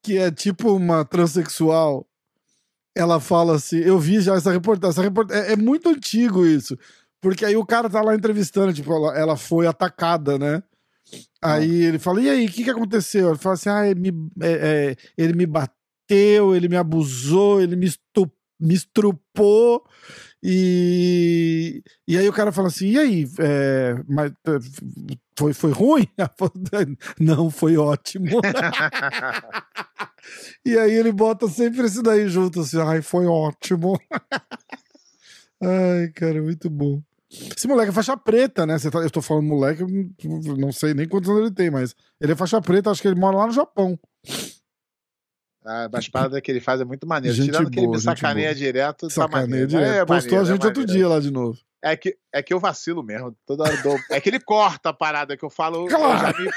[0.02, 2.08] que é tipo uma transexual?
[2.96, 6.78] Ela fala assim, eu vi já essa reportagem, essa reportagem é, é muito antigo isso,
[7.20, 10.62] porque aí o cara tá lá entrevistando, tipo, ela, ela foi atacada, né?
[11.42, 13.30] Aí ele fala, e aí, o que que aconteceu?
[13.30, 17.76] Ele fala assim, ah, ele me, é, é, ele me bateu, ele me abusou, ele
[17.76, 19.84] me, estu, me estrupou,
[20.42, 24.60] e, e aí o cara fala assim, e aí, é, mas, é,
[25.38, 26.08] foi, foi ruim?
[27.20, 28.42] Não, foi ótimo.
[30.66, 34.00] e aí ele bota sempre esse daí junto, assim, ai, foi ótimo.
[35.62, 37.02] ai, cara, muito bom.
[37.58, 38.78] Esse moleque é faixa preta, né?
[38.78, 39.84] Tá- eu tô falando moleque,
[40.58, 43.20] não sei nem quantos anos ele tem, mas ele é faixa preta, acho que ele
[43.20, 43.98] mora lá no Japão.
[45.92, 47.36] Mas paradas que ele faz é muito maneiro.
[47.36, 48.56] Gente Tirando que ele boa, me sacaneia boa.
[48.56, 49.68] direto, tá Sacaneia maneiro.
[49.68, 49.92] direto.
[49.94, 50.98] É Postou maneiro, a é gente outro maneiro.
[51.00, 51.58] dia lá de novo.
[51.86, 53.36] É que, é que eu vacilo mesmo.
[53.46, 54.00] Toda hora dou.
[54.10, 55.86] É que ele corta a parada que eu falo.
[55.88, 56.28] Claro.
[56.28, 56.52] Eu, já me,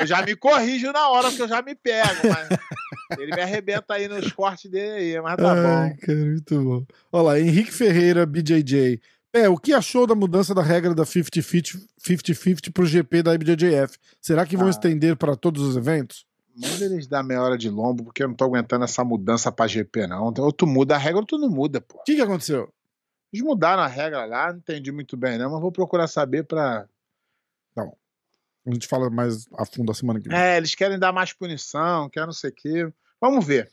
[0.00, 2.08] eu já me corrijo na hora que eu já me pego.
[2.28, 5.96] Mas ele me arrebenta aí nos cortes dele aí, mas tá Ai, bom.
[6.02, 6.84] cara, muito bom.
[7.10, 9.00] Olha lá, Henrique Ferreira, BJJ.
[9.32, 13.96] É, o que achou da mudança da regra da 50-50 50-50 pro GP da IBJJF?
[14.20, 14.70] Será que vão Ah.
[14.70, 16.24] estender para todos os eventos?
[16.56, 19.66] Manda eles dar meia hora de lombo, porque eu não tô aguentando essa mudança pra
[19.66, 20.32] GP, não.
[20.38, 21.98] Ou tu muda a regra ou tu não muda, pô.
[21.98, 22.72] O que, que aconteceu?
[23.30, 26.88] Eles mudaram a regra lá, não entendi muito bem, não, mas vou procurar saber pra.
[27.76, 30.36] A gente fala mais a fundo a semana que vem.
[30.36, 32.92] É, eles querem dar mais punição, quer não sei o quê.
[33.20, 33.70] Vamos ver.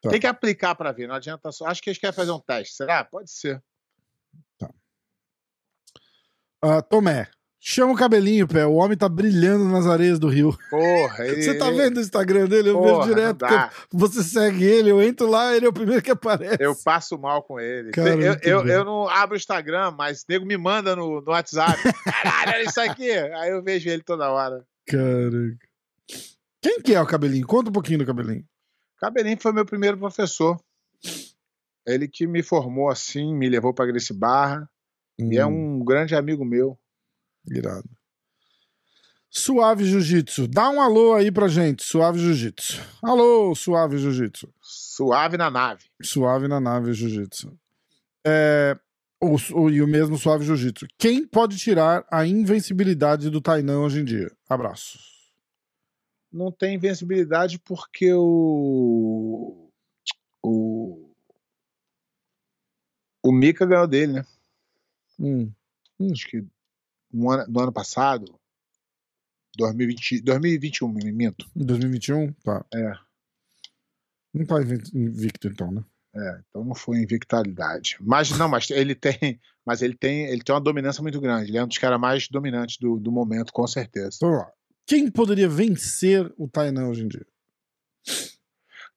[0.00, 0.08] Tá.
[0.08, 1.66] Tem que aplicar pra ver, não adianta só.
[1.66, 3.04] Acho que eles querem fazer um teste, será?
[3.04, 3.62] Pode ser.
[6.62, 7.28] Ah, Tomé,
[7.64, 8.66] chama o cabelinho, pé.
[8.66, 10.58] O homem tá brilhando nas areias do rio.
[10.68, 11.40] Porra, ele.
[11.42, 12.70] Você tá vendo o Instagram dele?
[12.70, 13.46] Eu Porra, vejo direto.
[13.92, 16.56] Você segue ele, eu entro lá, ele é o primeiro que aparece.
[16.58, 17.92] Eu passo mal com ele.
[17.92, 21.30] Cara, eu, eu, eu não abro o Instagram, mas o nego me manda no, no
[21.30, 21.80] WhatsApp.
[22.04, 23.10] Caralho, olha isso aqui.
[23.10, 24.64] Aí eu vejo ele toda hora.
[24.86, 25.56] Caraca.
[26.60, 27.46] Quem que é o cabelinho?
[27.46, 28.44] Conta um pouquinho do cabelinho.
[28.98, 30.60] Cabelinho foi meu primeiro professor.
[31.86, 34.68] Ele que me formou assim, me levou pra Gracie Barra.
[35.18, 36.78] E é Hum, um grande amigo meu.
[37.48, 37.88] Irado.
[39.30, 40.46] Suave Jiu-Jitsu.
[40.46, 42.80] Dá um alô aí pra gente, Suave Jiu-Jitsu.
[43.02, 44.52] Alô, Suave Jiu-Jitsu.
[44.60, 45.84] Suave na nave.
[46.02, 47.58] Suave na nave Jiu-Jitsu.
[48.26, 48.78] É,
[49.20, 50.86] o, o- e o mesmo Suave Jiu-Jitsu.
[50.98, 54.30] Quem pode tirar a invencibilidade do Tainan hoje em dia?
[54.48, 55.10] Abraços.
[56.30, 59.70] Não tem invencibilidade porque o.
[60.42, 61.10] O.
[63.24, 64.26] O Mika ganhou dele, né?
[65.18, 65.50] Hum.
[66.10, 66.44] Acho que
[67.12, 68.24] no ano, no ano passado.
[69.56, 71.50] 2020, 2021, me minto.
[71.54, 72.32] Em 2021?
[72.32, 72.64] Tá.
[72.74, 72.92] É.
[74.32, 74.56] Não tá
[74.94, 75.84] invicto, então, né?
[76.14, 77.96] É, então não foi invictalidade.
[78.00, 81.50] Mas não, mas ele tem, mas ele tem, ele tem uma dominância muito grande.
[81.50, 84.16] Ele é um dos caras mais dominantes do, do momento, com certeza.
[84.16, 84.52] Então, vamos lá.
[84.86, 87.26] Quem poderia vencer o Tainan hoje em dia?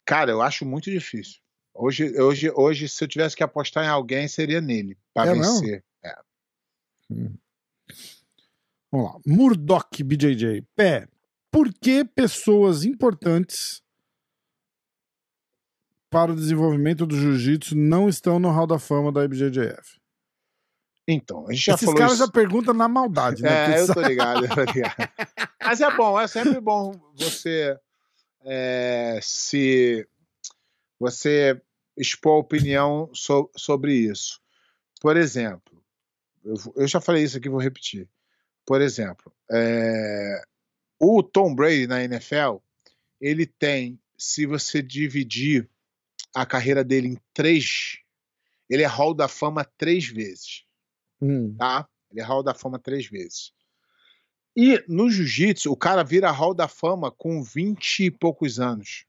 [0.06, 1.40] Cara, eu acho muito difícil.
[1.74, 5.84] Hoje, hoje, hoje, se eu tivesse que apostar em alguém, seria nele para É vencer.
[8.92, 9.20] Vamos lá.
[9.26, 10.62] Murdoch BJJ.
[10.76, 11.08] Pé.
[11.52, 13.82] Por que pessoas importantes
[16.10, 20.00] para o desenvolvimento do jiu-jitsu não estão no Hall da Fama da IBJJF?
[21.08, 22.26] Então, a gente já Esses falou caras isso.
[22.26, 23.50] já perguntam na maldade, né?
[23.50, 24.96] É, Porque eu tô ligado, eu tô ligado.
[25.62, 27.78] Mas é bom, é sempre bom você
[28.44, 30.08] é, se
[31.00, 31.62] você
[31.98, 34.42] expor a opinião so- sobre isso.
[35.00, 35.75] Por exemplo,
[36.76, 38.08] eu, já falei isso aqui, vou repetir.
[38.66, 40.42] Por exemplo, é,
[41.00, 42.58] o Tom Brady na NFL,
[43.20, 45.70] ele tem, se você dividir
[46.34, 47.98] a carreira dele em três,
[48.70, 50.66] ele é Hall da Fama três vezes
[51.22, 51.88] Hum, tá?
[52.12, 53.54] Ele é Hall da Fama três vezes.
[54.56, 59.06] E no jiu-jitsu, o cara vira Hall da Fama com 20 e poucos anos.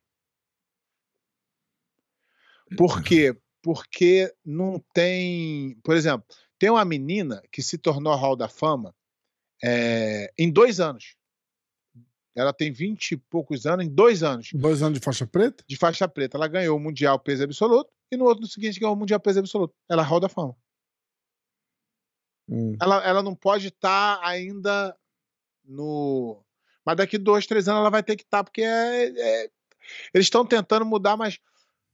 [2.77, 3.37] Por quê?
[3.63, 5.79] Porque não tem.
[5.85, 6.27] Por exemplo,
[6.59, 8.95] tem uma menina que se tornou Hall da Fama
[9.63, 11.17] é, em dois anos.
[12.35, 15.65] Ela tem 20 e poucos anos, em dois anos Dois anos de faixa preta?
[15.67, 16.37] de faixa preta.
[16.37, 19.75] Ela ganhou o Mundial Peso Absoluto e no outro seguinte ganhou o Mundial Peso Absoluto.
[19.89, 20.55] Ela é Hall da Fama
[22.49, 22.77] Hum.
[22.81, 24.97] ela, ela não pode estar ainda
[25.65, 26.41] no.
[26.85, 29.51] Mas daqui dois, três anos ela vai ter que estar, porque é- é-
[30.15, 31.41] eles estão tentando mudar, mas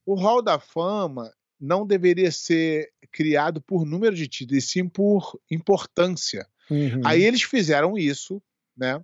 [0.05, 5.40] o Hall da Fama não deveria ser criado por número de títulos, e sim por
[5.51, 6.46] importância.
[6.70, 7.01] Uhum.
[7.05, 8.42] Aí eles fizeram isso,
[8.77, 9.01] né?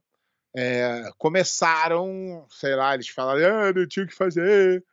[0.57, 4.85] é, começaram, sei lá, eles falaram, ah, não tinha o que fazer.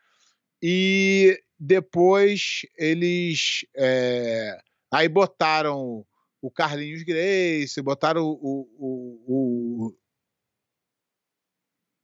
[0.61, 4.59] E depois eles é,
[4.91, 6.05] aí botaram
[6.41, 9.95] o Carlinhos Grace, botaram o, o, o,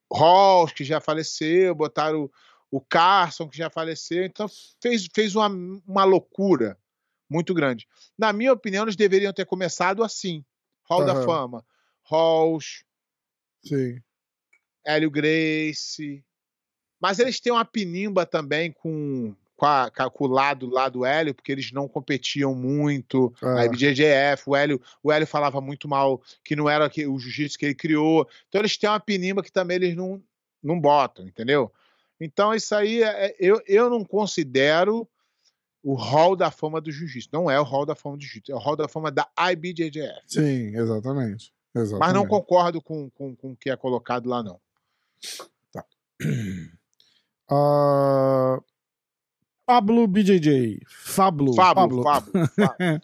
[0.09, 2.29] o Halls, que já faleceu, botaram
[2.71, 4.23] o, Carson, que já faleceu.
[4.23, 4.47] Então
[4.81, 5.47] fez, fez uma,
[5.85, 6.77] uma loucura
[7.29, 7.87] muito grande.
[8.17, 10.43] Na minha opinião, eles deveriam ter começado assim:
[10.89, 11.05] Hall uhum.
[11.05, 11.65] da Fama,
[12.09, 12.83] Halls,
[13.63, 14.01] Sim.
[14.85, 16.23] Hélio Grace.
[16.99, 21.35] Mas eles têm uma pinimba também com com, a, com o lado lá do Hélio,
[21.35, 23.31] porque eles não competiam muito.
[23.43, 23.59] É.
[23.59, 27.65] A IBJJF, o Hélio, o Hélio falava muito mal que não era o jiu-jitsu que
[27.67, 28.27] ele criou.
[28.49, 30.19] Então eles têm uma pinimba que também eles não,
[30.63, 31.71] não botam, entendeu?
[32.23, 35.07] Então isso aí é, é eu, eu não considero
[35.83, 37.29] o hall da fama do jiu-jitsu.
[37.33, 40.21] Não é o hall da fama do jiu-jitsu, é o hall da fama da IBJJF.
[40.27, 41.51] Sim, exatamente.
[41.73, 41.99] exatamente.
[41.99, 44.59] Mas não concordo com, com, com o que é colocado lá, não.
[45.71, 45.83] Tá.
[47.51, 48.63] Uh,
[49.65, 50.81] Pablo BJJ.
[50.87, 51.53] Fablo.
[51.55, 52.03] Fablo.
[52.03, 52.31] Fablo.
[52.55, 53.01] Fablo.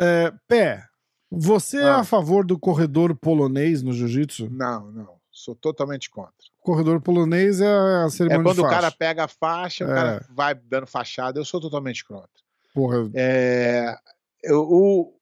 [0.00, 0.84] é, Pé,
[1.30, 1.86] você é ah.
[1.86, 4.50] é a favor do corredor polonês no jiu-jitsu?
[4.50, 5.17] Não, não.
[5.38, 6.32] Sou totalmente contra.
[6.60, 7.66] corredor polonês é
[8.04, 9.86] a cerimônia É quando o cara pega a faixa, é.
[9.86, 11.38] o cara vai dando fachada.
[11.38, 12.28] Eu sou totalmente contra.
[12.74, 13.08] Porra.
[13.14, 13.96] É,
[14.42, 15.14] eu, o,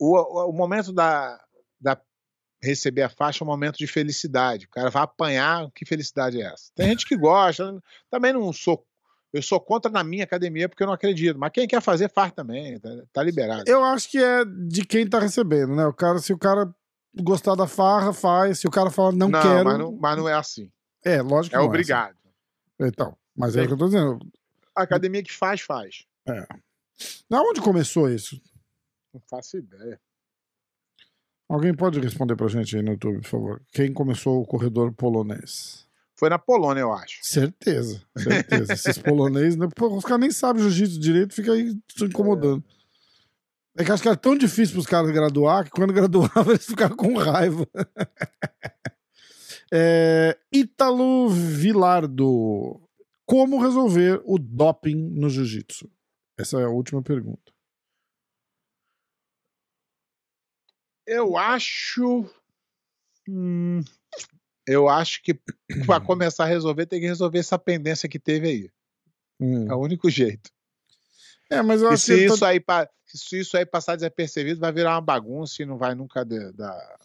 [0.00, 1.40] o, o momento da,
[1.80, 2.00] da
[2.60, 4.66] receber a faixa é um momento de felicidade.
[4.66, 6.72] O cara vai apanhar, que felicidade é essa?
[6.74, 8.84] Tem gente que gosta, também não sou
[9.32, 11.38] eu sou contra na minha academia porque eu não acredito.
[11.38, 12.80] Mas quem quer fazer, faz também.
[12.80, 13.64] Tá, tá liberado.
[13.66, 15.86] Eu acho que é de quem tá recebendo, né?
[15.86, 16.74] O cara, se o cara
[17.14, 18.60] gostar da farra, faz.
[18.60, 19.64] Se o cara fala não, não quero.
[19.64, 20.70] Mas não, mas não é assim.
[21.04, 22.16] É, lógico que é não obrigado.
[22.78, 22.90] É assim.
[22.92, 24.18] Então, mas é o que eu tô dizendo.
[24.74, 26.04] A academia que faz, faz.
[26.26, 26.46] É.
[27.28, 28.40] Na onde começou isso?
[29.12, 30.00] Não faço ideia.
[31.48, 33.62] Alguém pode responder pra gente aí no YouTube, por favor?
[33.72, 35.88] Quem começou o corredor polonês?
[36.14, 37.20] Foi na Polônia, eu acho.
[37.22, 38.72] Certeza, certeza.
[38.72, 39.68] Esses poloneses, né?
[39.74, 42.62] Pô, os caras nem sabem jiu-jitsu direito, fica aí se incomodando.
[42.68, 42.77] É.
[43.78, 46.66] é que acho que era tão difícil para os caras graduar que quando graduavam eles
[46.66, 47.64] ficavam com raiva.
[49.72, 52.82] é, Ítalo Vilardo.
[53.24, 55.88] Como resolver o doping no jiu-jitsu?
[56.36, 57.52] Essa é a última pergunta.
[61.06, 62.28] Eu acho.
[63.28, 63.80] Hum,
[64.66, 65.34] eu acho que
[65.86, 68.70] para começar a resolver, tem que resolver essa pendência que teve aí.
[69.40, 69.70] Hum.
[69.70, 70.50] É o único jeito.
[71.50, 72.62] É, mas eu e acho se isso, aí,
[73.06, 76.98] se isso aí passar desapercebido, vai virar uma bagunça e não vai nunca dar.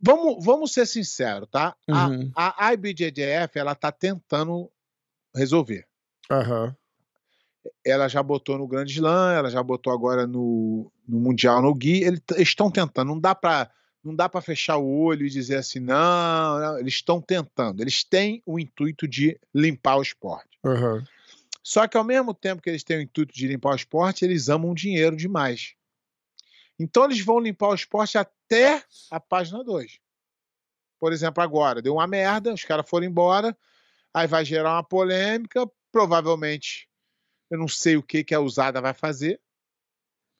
[0.00, 1.76] Vamos, vamos ser sinceros, tá?
[1.88, 2.32] Uhum.
[2.34, 4.70] A, a IBJJF, ela tá tentando
[5.34, 5.86] resolver.
[6.30, 6.74] Uhum.
[7.84, 12.02] Ela já botou no Grande Slam, ela já botou agora no, no Mundial no Gui.
[12.02, 13.08] Eles estão tentando.
[13.08, 13.70] Não dá para
[14.02, 16.78] não dá para fechar o olho e dizer assim, não, não.
[16.78, 20.58] eles estão tentando, eles têm o intuito de limpar o esporte.
[20.64, 21.02] Uhum.
[21.62, 24.48] Só que ao mesmo tempo que eles têm o intuito de limpar o esporte, eles
[24.48, 25.74] amam dinheiro demais.
[26.78, 30.00] Então eles vão limpar o esporte até a página 2.
[30.98, 33.56] Por exemplo, agora, deu uma merda, os caras foram embora,
[34.12, 36.88] aí vai gerar uma polêmica, provavelmente,
[37.50, 39.40] eu não sei o que, que a usada vai fazer,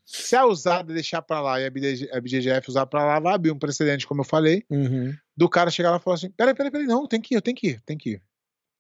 [0.04, 3.58] se a usada deixar para lá e a BGF usar para lá, vai abrir um
[3.58, 5.14] precedente, como eu falei, uhum.
[5.36, 7.42] do cara chegar lá e falar assim: peraí, peraí, peraí, não, tem que ir, eu
[7.42, 8.22] tenho que ir, tem que ir.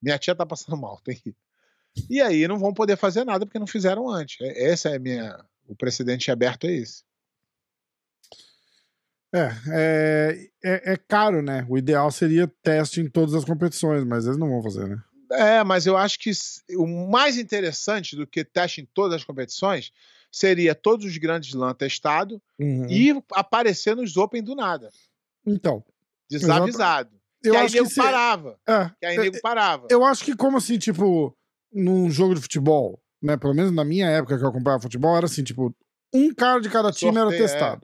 [0.02, 1.36] Minha tia tá passando mal, tem que ir.
[2.08, 4.40] E aí não vão poder fazer nada porque não fizeram antes.
[4.40, 5.38] É, esse é minha.
[5.66, 7.02] O precedente aberto é esse.
[9.34, 11.64] É, é, é, é, caro, né?
[11.68, 15.02] O ideal seria teste em todas as competições, mas eles não vão fazer, né?
[15.32, 16.30] É, mas eu acho que
[16.76, 19.90] o mais interessante do que teste em todas as competições
[20.30, 22.86] seria todos os grandes LAN testado uhum.
[22.90, 24.90] e aparecer nos Open do nada.
[25.46, 25.82] Então.
[26.28, 27.10] Desavisado.
[27.42, 27.96] Eu que aí nego se...
[27.96, 28.58] parava.
[28.66, 29.88] É, que aí nego parava.
[29.90, 31.36] Eu acho que, como assim, tipo,
[31.72, 33.36] num jogo de futebol, né?
[33.36, 35.74] Pelo menos na minha época que eu acompanhava futebol, era assim, tipo,
[36.12, 37.82] um cara de cada time Sorteio, era testado.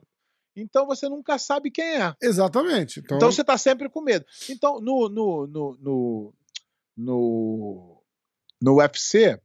[0.55, 0.61] É.
[0.61, 2.13] Então você nunca sabe quem é.
[2.21, 2.99] Exatamente.
[2.99, 4.25] Então, então você tá sempre com medo.
[4.49, 6.33] Então, no, no, no, no,
[6.97, 8.03] no,
[8.61, 9.39] no UFC,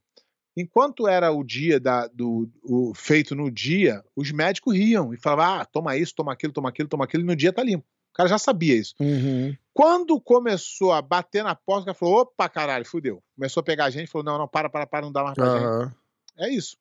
[0.57, 5.61] Enquanto era o dia da, do o feito no dia, os médicos riam e falavam:
[5.61, 7.85] ah, toma isso, toma aquilo, toma aquilo, toma aquilo, e no dia tá limpo.
[8.14, 8.94] O cara já sabia isso.
[9.00, 9.57] Uhum.
[9.72, 13.20] Quando começou a bater na porta, o cara falou: opa, caralho, fudeu.
[13.35, 15.53] Começou a pegar a gente, falou: não, não, para, para, para, não dá mais pra
[15.53, 15.81] uhum.
[15.81, 15.94] gente.
[16.38, 16.77] É isso.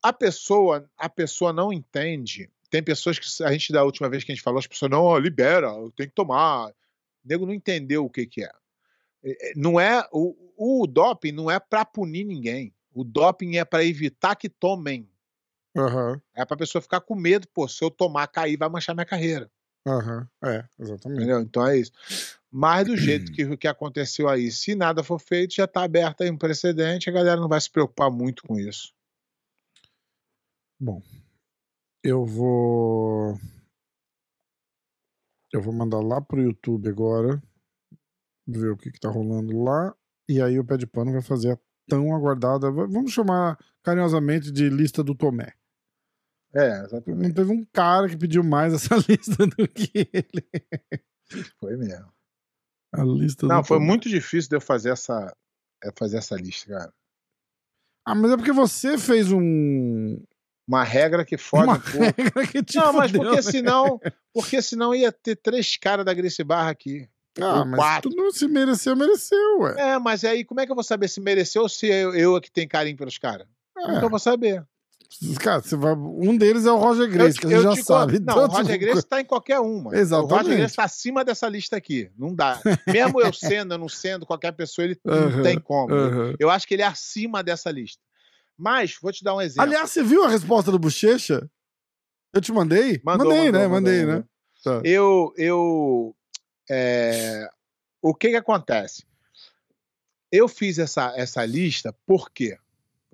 [0.00, 2.48] A pessoa, a pessoa não entende.
[2.70, 5.18] Tem pessoas que a gente, da última vez que a gente falou, as pessoas, não,
[5.18, 6.68] libera, tem que tomar.
[6.68, 6.72] O
[7.24, 8.50] nego não entendeu o que, que é.
[9.24, 12.72] é, é não é o, o doping não é para punir ninguém.
[12.94, 15.10] O doping é para evitar que tomem.
[15.74, 16.20] Uhum.
[16.36, 19.04] É para a pessoa ficar com medo, pô, se eu tomar, cair, vai manchar minha
[19.04, 19.50] carreira.
[19.86, 21.18] Aham, é, exatamente.
[21.18, 21.40] Entendeu?
[21.40, 21.92] Então é isso.
[22.50, 26.22] Mas do jeito que o que aconteceu aí, se nada for feito, já está aberto
[26.22, 28.92] aí um precedente, a galera não vai se preocupar muito com isso.
[30.78, 31.00] Bom,
[32.02, 33.38] eu vou.
[35.52, 37.40] Eu vou mandar lá pro YouTube agora,
[38.46, 39.94] ver o que, que tá rolando lá,
[40.28, 42.70] e aí o pé de pano vai fazer a tão aguardada.
[42.70, 45.54] va- Vamos chamar carinhosamente de lista do Tomé.
[46.56, 47.22] É, exatamente.
[47.28, 50.48] Não teve um cara que pediu mais essa lista do que ele.
[51.60, 52.10] Foi mesmo.
[52.94, 53.86] A lista Não, foi Tomé.
[53.86, 55.36] muito difícil de eu fazer essa,
[55.84, 56.92] é, fazer essa lista, cara.
[58.06, 60.22] Ah, mas é porque você fez um.
[60.66, 61.98] Uma regra que fode uma um pouco.
[62.16, 63.42] regra que te Não, mas fudeu, porque né?
[63.42, 64.00] senão,
[64.32, 67.08] porque senão ia ter três caras da Grace Barra aqui.
[67.38, 68.10] Ah, mas quatro.
[68.10, 69.74] tu não se mereceu, mereceu, ué.
[69.78, 72.36] É, mas aí como é que eu vou saber se mereceu ou se eu, eu
[72.36, 73.46] é que tenho carinho pelos caras?
[73.74, 74.66] Como é que eu vou saber?
[75.40, 75.94] Cara, você vai...
[75.94, 78.18] um deles é o Roger Grace, que a gente já sabe.
[78.18, 79.96] Não, o Roger Grace tá em qualquer uma.
[79.96, 80.32] Exatamente.
[80.32, 82.10] O Roger Grace tá acima dessa lista aqui.
[82.18, 82.60] Não dá.
[82.86, 85.92] Mesmo eu sendo, eu não sendo, qualquer pessoa, ele não tem como.
[86.38, 88.02] Eu acho que ele é acima dessa lista.
[88.58, 89.62] Mas, vou te dar um exemplo.
[89.62, 91.48] Aliás, você viu a resposta do Bochecha?
[92.32, 93.00] Eu te mandei?
[93.04, 93.68] Mandou, mandei, mandou, né?
[93.68, 94.24] mandou, mandei, né?
[94.64, 94.80] Tá.
[94.82, 96.16] eu, eu
[96.68, 97.48] é,
[98.02, 99.04] o que que acontece?
[100.30, 102.58] Eu fiz essa, essa lista por quê?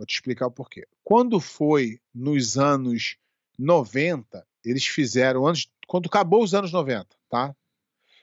[0.03, 0.85] Vou te explicar o porquê.
[1.05, 3.17] Quando foi nos anos
[3.57, 7.55] 90, eles fizeram, antes, quando acabou os anos 90, tá?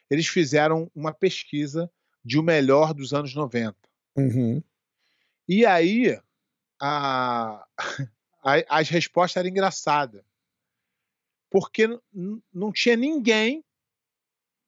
[0.09, 1.89] Eles fizeram uma pesquisa
[2.21, 3.77] de o melhor dos anos 90.
[4.17, 4.61] Uhum.
[5.47, 6.19] E aí,
[6.81, 7.65] a,
[8.43, 10.21] a- as respostas eram engraçadas.
[11.49, 11.87] Porque
[12.53, 13.63] não tinha ninguém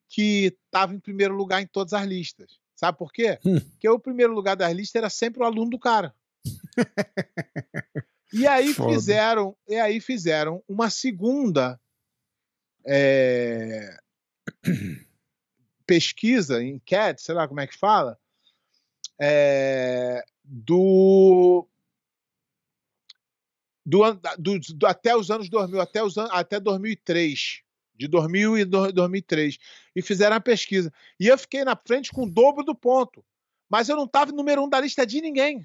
[0.08, 2.58] que estava em primeiro lugar em todas as listas.
[2.74, 3.38] Sabe por quê?
[3.46, 3.60] Hum.
[3.60, 6.16] Porque o primeiro lugar das listas era sempre o aluno do cara.
[8.34, 8.94] e aí Foda.
[8.94, 11.80] fizeram, e aí fizeram uma segunda
[12.86, 13.98] é,
[15.86, 18.18] pesquisa, enquete, sei lá como é que fala,
[19.20, 21.68] é, do,
[23.86, 24.02] do,
[24.38, 27.62] do- do- até os anos 2000, até, os até 2003,
[27.96, 29.58] de 2000 e do- 2003,
[29.96, 30.92] e fizeram a pesquisa.
[31.20, 33.24] E eu fiquei na frente com o dobro do ponto.
[33.72, 35.64] Mas eu não estava número um da lista de ninguém.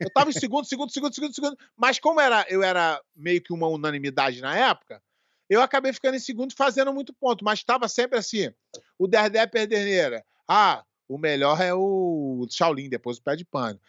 [0.00, 1.58] Eu estava em segundo, segundo, segundo, segundo, segundo.
[1.76, 5.02] Mas como era, eu era meio que uma unanimidade na época,
[5.50, 7.44] eu acabei ficando em segundo e fazendo muito ponto.
[7.44, 8.52] Mas estava sempre assim:
[8.96, 10.24] o Derdé Perderneira.
[10.46, 13.80] Ah, o melhor é o Shaolin, depois o Pé de Pano.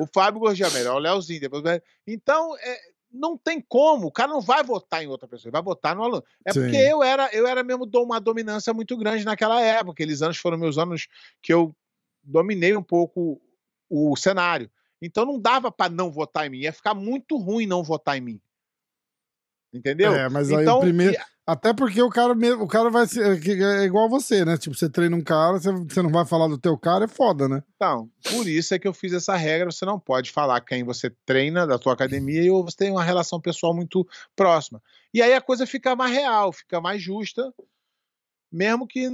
[0.00, 1.82] o Fábio Gorgia, melhor é o Leozinho, depois o Pé...
[2.06, 2.78] Então, é,
[3.12, 4.06] não tem como.
[4.06, 6.24] O cara não vai votar em outra pessoa, ele vai votar no aluno.
[6.44, 6.62] É Sim.
[6.62, 9.92] porque eu era, eu era mesmo uma dominância muito grande naquela época.
[9.92, 11.06] Aqueles anos foram meus anos
[11.42, 11.74] que eu
[12.22, 13.40] dominei um pouco
[13.88, 14.70] o cenário.
[15.00, 16.58] Então não dava para não votar em mim.
[16.58, 18.40] Ia ficar muito ruim não votar em mim.
[19.72, 20.14] Entendeu?
[20.14, 21.14] É, mas aí então, o primeiro.
[21.14, 24.56] e- Até porque o cara, mesmo- o cara vai ser que é igual você, né?
[24.56, 27.48] Tipo, você treina um cara, você, você não vai falar do teu cara, é foda,
[27.48, 27.64] né?
[27.74, 29.72] Então, por isso é que eu fiz essa regra.
[29.72, 33.40] Você não pode falar quem você treina da tua academia ou você tem uma relação
[33.40, 34.06] pessoal muito
[34.36, 34.80] próxima.
[35.12, 37.52] E aí a coisa fica mais real, fica mais justa,
[38.52, 39.08] mesmo que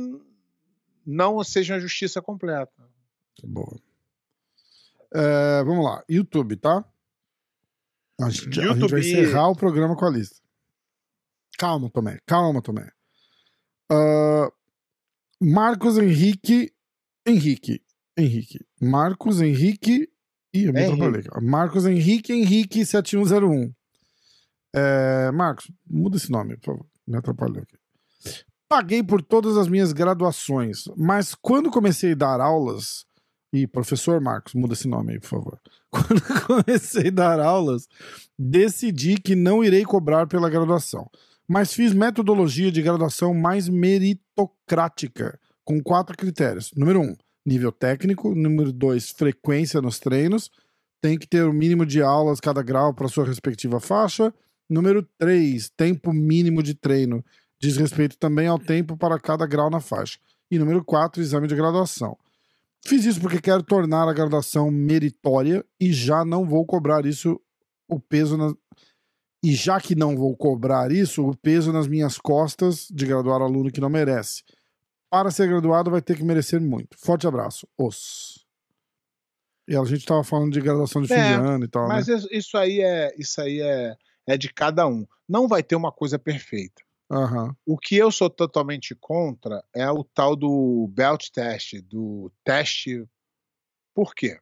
[1.06, 2.72] não seja uma justiça completa.
[3.46, 3.80] Boa.
[5.14, 6.02] É, vamos lá.
[6.08, 6.84] YouTube, tá?
[8.20, 9.00] A gente, a gente vai YouTube.
[9.00, 10.36] encerrar o programa com a lista.
[11.58, 12.18] Calma, Tomé.
[12.26, 12.90] Calma, Tomé.
[13.90, 14.50] Ah,
[15.40, 16.72] Marcos Henrique.
[17.26, 17.82] Henrique.
[18.16, 18.66] Henrique.
[18.80, 20.10] Marcos Henrique.
[20.52, 21.24] Ih, eu me atrapalhei.
[21.42, 23.72] Marcos Henrique Henrique 7101.
[24.74, 26.86] É, Marcos, muda esse nome, por favor.
[27.06, 27.76] Me atrapalhou aqui.
[28.68, 33.06] Paguei por todas as minhas graduações, mas quando comecei a dar aulas.
[33.52, 35.60] E professor Marcos, muda esse nome aí, por favor.
[35.90, 37.88] Quando comecei a dar aulas,
[38.38, 41.10] decidi que não irei cobrar pela graduação,
[41.48, 46.72] mas fiz metodologia de graduação mais meritocrática, com quatro critérios.
[46.76, 47.16] Número um,
[47.48, 48.34] nível técnico.
[48.34, 50.50] Número dois, frequência nos treinos.
[51.00, 54.32] Tem que ter o mínimo de aulas cada grau para sua respectiva faixa.
[54.68, 57.24] Número três, tempo mínimo de treino.
[57.60, 60.18] Diz respeito também ao tempo para cada grau na faixa.
[60.50, 62.16] E número quatro, exame de graduação.
[62.84, 67.40] Fiz isso porque quero tornar a graduação meritória e já não vou cobrar isso
[67.88, 68.54] o peso na...
[69.42, 73.70] e já que não vou cobrar isso, o peso nas minhas costas de graduar aluno
[73.70, 74.42] que não merece.
[75.10, 76.96] Para ser graduado vai ter que merecer muito.
[76.98, 77.66] Forte abraço.
[77.78, 78.46] Os.
[79.66, 82.06] E a gente tava falando de graduação de fim É, de ano e tal, Mas
[82.06, 82.14] né?
[82.16, 85.06] isso- isso aí é isso aí é, é de cada um.
[85.28, 86.82] Não vai ter uma coisa perfeita.
[87.10, 87.54] Aham.
[87.66, 93.04] O que eu sou totalmente contra é o tal do belt test, do teste.
[93.94, 94.38] Por quê?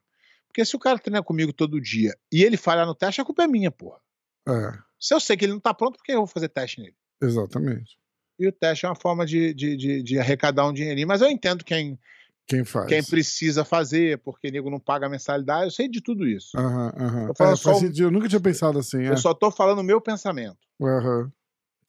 [0.47, 3.43] Porque se o cara treina comigo todo dia e ele falhar no teste, a culpa
[3.43, 3.99] é minha, porra.
[4.47, 6.81] É, Se eu sei que ele não tá pronto, por que eu vou fazer teste
[6.81, 6.95] nele?
[7.21, 7.97] exatamente.
[8.39, 11.07] E o teste é uma forma de, de, de, de arrecadar um dinheirinho.
[11.07, 11.99] Mas eu entendo quem,
[12.47, 12.87] Quem faz?
[12.87, 15.65] quem precisa fazer, porque nego não paga mensalidade.
[15.65, 16.55] Eu sei de tudo isso.
[16.57, 17.33] Aham, aham.
[17.39, 17.73] Eu É, só.
[17.95, 19.03] Eu nunca tinha pensado assim.
[19.03, 19.11] É.
[19.11, 20.57] Eu só tô falando o meu pensamento.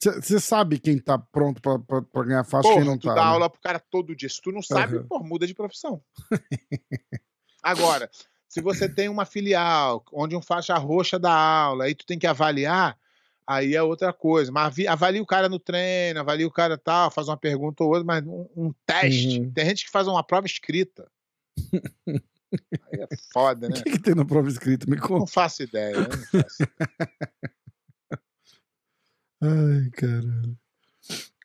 [0.01, 3.15] Você sabe quem tá pronto pra ganhar faixa e quem não tu tá.
[3.15, 3.27] dá né?
[3.31, 4.29] aula pro cara todo dia.
[4.29, 5.05] Se tu não sabe, Aham.
[5.09, 6.01] pô, muda de profissão.
[7.61, 8.09] Agora,
[8.47, 12.25] se você tem uma filial onde um faixa roxa dá aula, aí tu tem que
[12.25, 12.97] avaliar,
[13.45, 14.51] aí é outra coisa.
[14.53, 18.05] Mas avalia o cara no treino, avalia o cara tal, faz uma pergunta ou outra,
[18.05, 19.41] mas um, um teste.
[19.41, 19.51] Uhum.
[19.51, 21.11] Tem gente que faz uma prova escrita.
[22.07, 23.81] aí é foda, O né?
[23.83, 24.89] que, que tem na prova escrita?
[24.89, 25.29] Me Não conta.
[25.31, 25.95] faço ideia.
[25.95, 26.09] eu Não
[26.41, 26.63] faço.
[29.41, 30.57] Ai, caralho.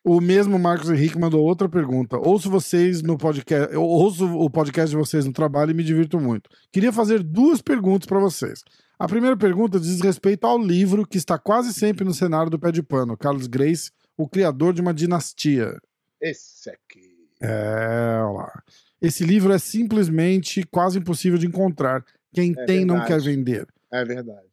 [0.03, 2.17] O mesmo Marcos Henrique mandou outra pergunta.
[2.17, 6.19] Ouço vocês no podcast, eu ouço o podcast de vocês no trabalho e me divirto
[6.19, 6.47] muito.
[6.71, 8.63] Queria fazer duas perguntas para vocês.
[8.99, 12.71] A primeira pergunta diz respeito ao livro que está quase sempre no cenário do pé
[12.71, 15.75] de pano, Carlos Grace, o criador de uma dinastia.
[16.21, 17.15] Esse aqui.
[17.41, 18.63] É, olha lá.
[19.01, 22.05] Esse livro é simplesmente quase impossível de encontrar.
[22.31, 23.13] Quem É tem não verdade.
[23.13, 23.67] quer vender.
[23.91, 24.47] É verdade.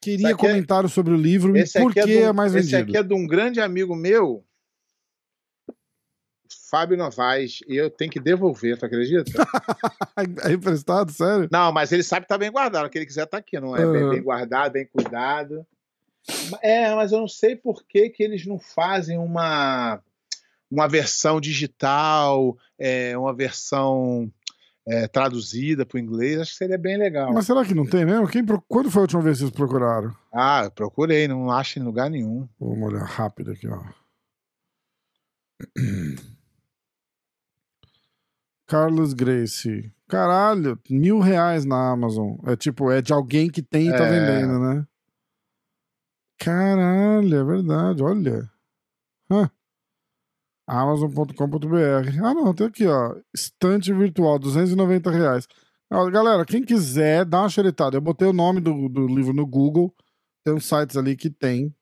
[0.00, 2.54] Queria é- comentário sobre o livro e Esse por aqui, que é, é, do, mais
[2.54, 2.90] esse vendido.
[2.90, 4.44] aqui é de um grande amigo meu,
[6.70, 9.24] Fábio Novaes, e eu tenho que devolver, tu acredita?
[10.44, 11.48] É emprestado, sério?
[11.50, 13.76] não, mas ele sabe que tá bem guardado, o que ele quiser tá aqui, não
[13.76, 13.86] é?
[13.86, 14.10] Bem, Aham.
[14.10, 15.66] bem guardado, bem cuidado.
[16.60, 20.02] É, mas eu não sei por que, que eles não fazem uma,
[20.70, 24.30] uma versão digital, é, uma versão
[24.88, 27.32] é, traduzida para o inglês, acho que seria bem legal.
[27.32, 28.26] Mas será que não tem mesmo?
[28.26, 30.14] Quem Quando foi a última vez que vocês procuraram?
[30.32, 32.48] Ah, eu procurei, não acho em lugar nenhum.
[32.58, 33.82] Vamos olhar rápido aqui, ó.
[38.66, 39.92] Carlos Grace.
[40.06, 42.36] Caralho, mil reais na Amazon.
[42.46, 44.10] É tipo, é de alguém que tem e tá É.
[44.10, 44.86] vendendo, né?
[46.38, 48.48] Caralho, é verdade, olha.
[49.30, 49.50] Hã.
[50.68, 52.22] Amazon.com.br.
[52.22, 53.16] Ah, não, tem aqui, ó.
[53.34, 55.48] Estante virtual, 290 reais.
[55.90, 57.96] Galera, quem quiser, dá uma xeretada.
[57.96, 59.94] Eu botei o nome do, do livro no Google.
[60.44, 61.74] Tem uns sites ali que tem.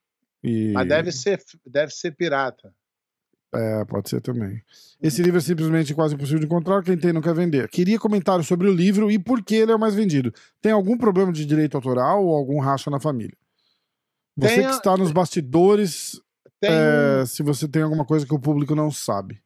[0.42, 0.70] E...
[0.72, 2.72] Mas deve ser, deve ser pirata.
[3.52, 4.62] É, pode ser também.
[5.02, 6.82] Esse livro é simplesmente quase impossível de encontrar.
[6.84, 7.68] Quem tem não quer vender.
[7.68, 10.32] Queria comentário sobre o livro e por que ele é o mais vendido.
[10.62, 13.36] Tem algum problema de direito autoral ou algum racha na família?
[14.36, 16.20] Você Tem que está nos bastidores,
[16.66, 19.42] Tem, é, se você tem alguma coisa que o público não sabe.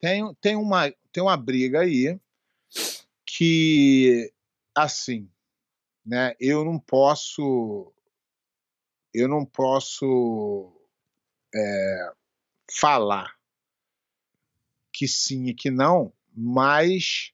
[0.00, 2.18] tem, tem, uma, tem uma briga aí
[3.26, 4.32] que,
[4.74, 5.30] assim,
[6.04, 7.92] né, eu não posso.
[9.12, 10.72] Eu não posso
[11.54, 12.12] é,
[12.78, 13.34] falar
[14.92, 17.32] que sim e que não, mas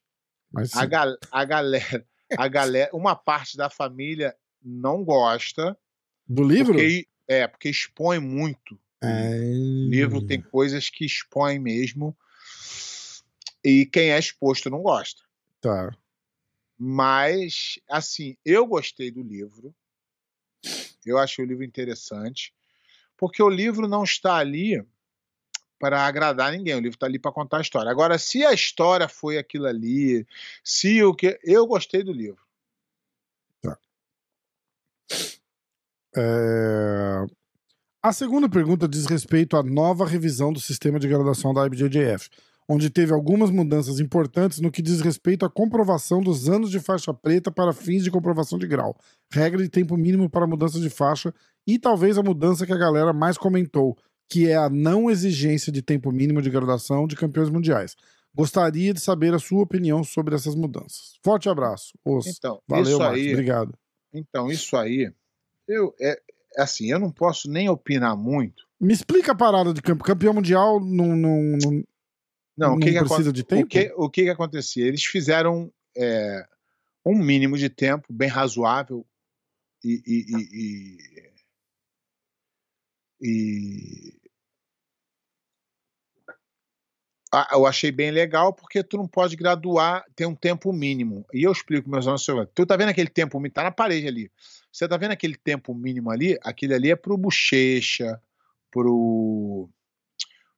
[0.50, 2.06] Mas a, gal, a galera,
[2.38, 5.76] a galera, uma parte da família não gosta,
[6.26, 6.74] do livro?
[6.74, 8.78] porque, é, porque expõe muito.
[9.02, 9.06] É...
[9.06, 12.16] O livro tem coisas que expõem mesmo.
[13.64, 15.22] E quem é exposto não gosta.
[15.60, 15.96] Tá.
[16.78, 19.74] Mas, assim, eu gostei do livro.
[21.04, 22.54] Eu achei o livro interessante.
[23.16, 24.84] Porque o livro não está ali
[25.78, 26.74] para agradar ninguém.
[26.74, 27.90] O livro está ali para contar a história.
[27.90, 30.26] Agora, se a história foi aquilo ali,
[30.62, 31.38] se o que.
[31.42, 32.46] Eu gostei do livro.
[36.18, 37.26] É,
[38.06, 42.30] A segunda pergunta diz respeito à nova revisão do sistema de graduação da IBJJF,
[42.68, 47.12] onde teve algumas mudanças importantes no que diz respeito à comprovação dos anos de faixa
[47.12, 48.96] preta para fins de comprovação de grau,
[49.28, 51.34] regra de tempo mínimo para mudança de faixa
[51.66, 53.98] e talvez a mudança que a galera mais comentou,
[54.30, 57.96] que é a não exigência de tempo mínimo de graduação de campeões mundiais.
[58.32, 61.18] Gostaria de saber a sua opinião sobre essas mudanças.
[61.24, 61.92] Forte abraço.
[62.04, 62.28] Os.
[62.28, 63.18] Então, Valeu, isso Marcos.
[63.18, 63.32] aí.
[63.32, 63.74] Obrigado.
[64.14, 65.12] Então, isso aí.
[65.66, 66.16] Eu, é
[66.56, 68.66] assim, eu não posso nem opinar muito.
[68.80, 70.04] Me explica a parada de campo.
[70.04, 71.84] Campeão mundial não, não, não, Não,
[72.56, 73.66] Não o que, que precisa de tempo?
[73.66, 74.86] O que, o que, que acontecia?
[74.86, 76.46] Eles fizeram é,
[77.04, 79.06] um mínimo de tempo bem razoável
[79.84, 80.98] e, e, e,
[83.20, 84.16] e-
[87.32, 91.26] Ah, eu achei bem legal porque tu não pode graduar, tem um tempo mínimo.
[91.34, 94.06] E eu explico meus alunos, senhor, tu tá vendo aquele tempo mínimo, tá na parede
[94.06, 94.30] ali.
[94.76, 96.38] Você tá vendo aquele tempo mínimo ali?
[96.42, 98.20] Aquele ali é pro Bochecha,
[98.70, 99.70] pro,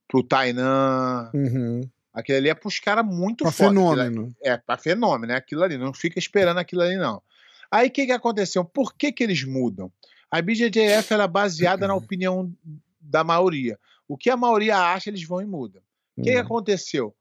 [0.09, 1.89] pro Tainan, Uhum.
[2.13, 3.69] Aquele ali é pros caras muito Pra foda.
[3.69, 4.35] Fenômeno.
[4.43, 5.79] É, pra fenômeno, é aquilo ali.
[5.79, 7.23] Não fica esperando aquilo ali, não.
[7.71, 8.65] Aí o que, que aconteceu?
[8.65, 9.93] Por que, que eles mudam?
[10.29, 12.53] A BJJF ela é baseada na opinião
[13.01, 13.79] da maioria.
[14.09, 15.81] O que a maioria acha, eles vão e mudam.
[16.17, 16.43] O que, que Uhum.
[16.43, 17.15] aconteceu?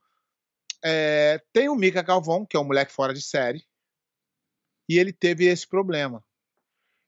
[0.83, 3.63] É, tem o Mika Galvão, que é um moleque fora de série,
[4.89, 6.23] e ele teve esse problema.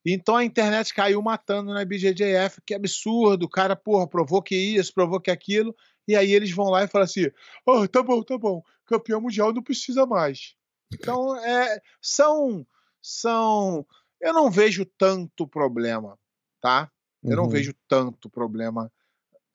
[0.05, 4.93] Então a internet caiu matando na BJJF, que absurdo, o cara, porra, provou que isso,
[4.93, 5.75] provou que aquilo,
[6.07, 7.27] e aí eles vão lá e falam assim:
[7.65, 10.55] oh, tá bom, tá bom, campeão mundial não precisa mais.
[10.93, 12.65] Então, é, são,
[13.01, 13.85] são.
[14.21, 16.17] Eu não vejo tanto problema,
[16.61, 16.91] tá?
[17.23, 17.49] Eu não Uhum.
[17.49, 18.91] vejo tanto problema.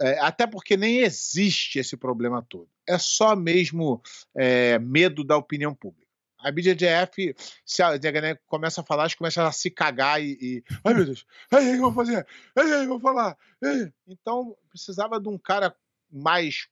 [0.01, 2.68] é, até porque nem existe esse problema todo.
[2.88, 4.03] É só mesmo
[4.36, 6.04] é, medo da opinião pública.
[6.45, 7.34] A BJJF,
[7.64, 10.36] se a galera começa a falar, eles começam a se cagar e.
[10.40, 12.26] e Ai meu Deus, ai, ai, eu vou fazer,
[12.57, 13.36] ai, ai, vou falar.
[13.62, 15.74] ai." Então, precisava de um cara
[16.11, 16.68] mais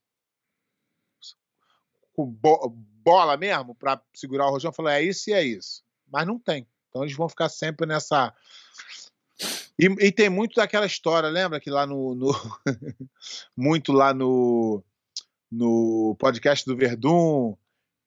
[2.14, 2.68] com bo-
[3.02, 5.82] bola mesmo para segurar o rojão falar: é isso e é isso.
[6.10, 6.66] Mas não tem.
[6.88, 8.34] Então eles vão ficar sempre nessa.
[9.78, 12.14] E, e tem muito daquela história, lembra que lá no.
[12.14, 12.32] no-
[13.56, 14.82] muito lá no.
[15.54, 17.54] No podcast do Verdun,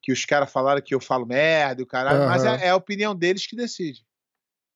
[0.05, 2.57] que os caras falaram que eu falo merda, o caralho, mas Aham.
[2.57, 4.05] é, é a opinião deles que decide.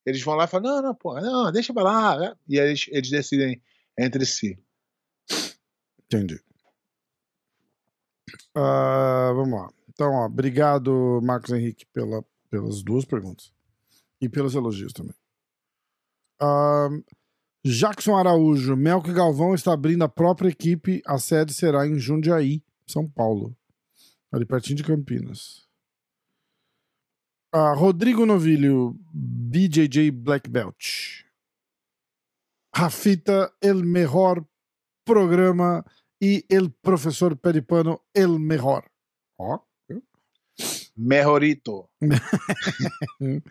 [0.03, 2.17] Eles vão lá e falam: não, não, pô, não, deixa pra lá.
[2.17, 2.35] né?
[2.47, 3.61] E aí eles, eles decidem
[3.95, 4.57] entre si.
[6.05, 6.41] Entendi.
[8.55, 9.71] Ah, vamos lá.
[9.89, 13.53] Então, ó, obrigado, Marcos Henrique, pela, pelas duas perguntas.
[14.19, 15.13] E pelos elogios também.
[16.41, 16.89] Ah,
[17.63, 21.03] Jackson Araújo, Melco Galvão está abrindo a própria equipe.
[21.05, 23.55] A sede será em Jundiaí, São Paulo.
[24.31, 25.67] Ali pertinho de Campinas.
[27.51, 30.77] Ah, Rodrigo Novilho, BJJ Black Belt.
[32.71, 34.47] Rafita, el mejor
[35.03, 35.83] programa
[36.21, 38.91] e el professor Peripano, el mejor.
[39.37, 39.59] Ó.
[40.95, 41.89] Merorito.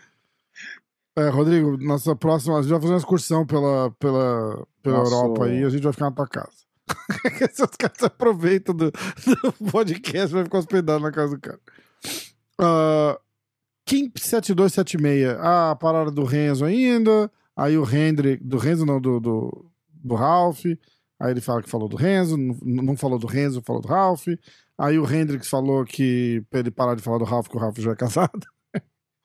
[1.18, 2.56] É, Rodrigo, nossa próxima.
[2.56, 6.10] A gente vai fazer uma excursão pela, pela, pela Europa aí a gente vai ficar
[6.10, 6.67] na tua casa.
[7.40, 11.60] Esses caras aproveitam do, do podcast vai ficar hospedado na casa do cara.
[12.60, 13.18] Uh,
[13.84, 15.38] Kimp 7276.
[15.40, 17.30] Ah, a parada do Renzo ainda.
[17.56, 18.44] Aí o Hendrick.
[18.44, 20.64] Do Renzo, não, do, do, do Ralph.
[21.20, 22.36] Aí ele fala que falou do Renzo.
[22.36, 24.26] Não falou do Renzo, falou do Ralph.
[24.78, 27.78] Aí o Hendrix falou que pra ele parar de falar do Ralph, que o Ralph
[27.78, 28.46] já é casado.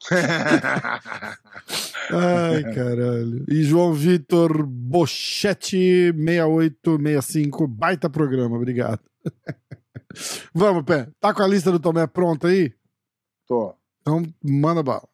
[2.12, 3.46] Ai, caralho.
[3.50, 9.02] E João Vitor Bochetti 6865, baita programa, obrigado.
[10.54, 11.10] Vamos, Pé.
[11.20, 12.74] Tá com a lista do Tomé pronta aí?
[13.48, 13.76] Tô.
[14.02, 15.08] Então manda bala.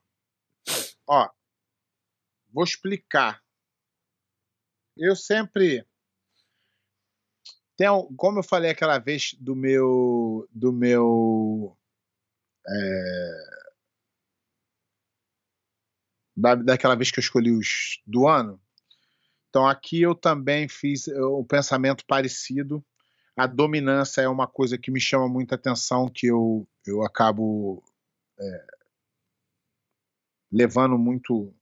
[1.07, 1.29] Ó,
[2.51, 3.41] vou explicar.
[4.97, 5.85] Eu sempre
[7.77, 7.87] tem,
[8.17, 11.77] como eu falei aquela vez do meu do meu
[12.67, 13.58] é,
[16.39, 18.59] da, daquela vez que eu escolhi os do ano.
[19.49, 22.83] Então aqui eu também fiz eh, um pensamento parecido.
[23.35, 27.83] A dominância é uma coisa que me chama muita atenção, que eu, eu acabo
[28.39, 28.65] é,
[30.51, 31.53] levando muito.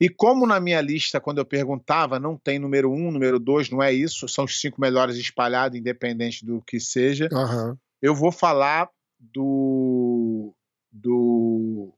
[0.00, 3.82] E como na minha lista, quando eu perguntava, não tem número um, número dois, não
[3.82, 7.28] é isso, são os cinco melhores espalhados, independente do que seja.
[7.32, 7.78] Aham.
[8.00, 8.88] Eu vou falar
[9.18, 10.54] do.
[10.90, 11.94] do.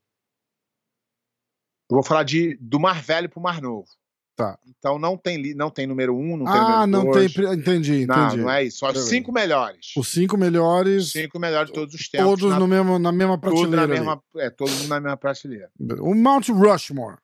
[1.91, 3.89] Eu vou falar de, do Mar Velho pro Mar Novo.
[4.37, 4.59] Tá.
[4.67, 7.13] Então não tem, não tem número um, não tem Ah, número não tem.
[7.13, 7.33] dois.
[7.33, 8.43] pre- Entendi, Não, entendi.
[8.43, 8.79] não é isso.
[8.79, 9.93] Só os cinco melhores.
[9.97, 12.27] Os cinco melhores, Os cinco melhores de todos os tempos.
[12.27, 13.77] todos na, no mesmo, na mesma prateleira.
[13.77, 15.71] na mesma, é, todos na mesma prateleira.
[16.01, 17.19] O Mount Rushmore.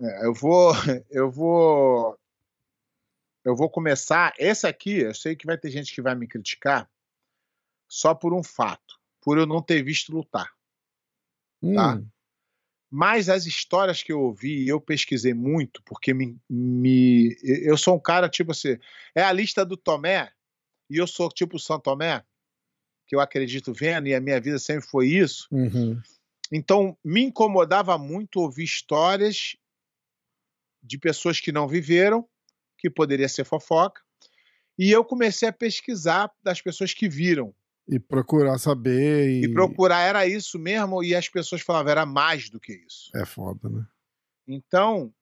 [0.00, 0.72] É, eu vou,
[1.10, 2.18] eu vou,
[3.44, 4.32] eu vou começar.
[4.36, 6.90] Esse aqui, eu sei que vai ter gente que vai me criticar
[7.88, 10.50] só por um fato, por eu não ter visto lutar.
[11.74, 12.00] Tá.
[12.90, 18.00] Mas as histórias que eu ouvi, eu pesquisei muito, porque me, me- eu sou um
[18.00, 18.78] cara tipo assim,
[19.14, 20.32] é a lista do Tomé,
[20.88, 22.24] e eu sou tipo São Tomé,
[23.06, 25.48] que eu acredito vendo, e a minha vida sempre foi isso.
[25.50, 26.00] uhum.
[26.50, 29.54] Então, me incomodava muito ouvir histórias
[30.82, 32.26] de pessoas que não viveram,
[32.78, 34.00] que poderia ser fofoca,
[34.78, 37.54] e eu comecei a pesquisar das pessoas que viram.
[37.88, 39.30] E procurar saber.
[39.30, 43.10] E, E procurar era isso mesmo, e as pessoas falavam, era mais do que isso.
[43.16, 43.86] É foda, né?
[44.46, 45.12] Então,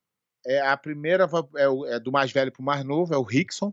[0.44, 3.22] é, a primeira é, o- é do mais velho para o mais novo, é o
[3.22, 3.72] Rickson.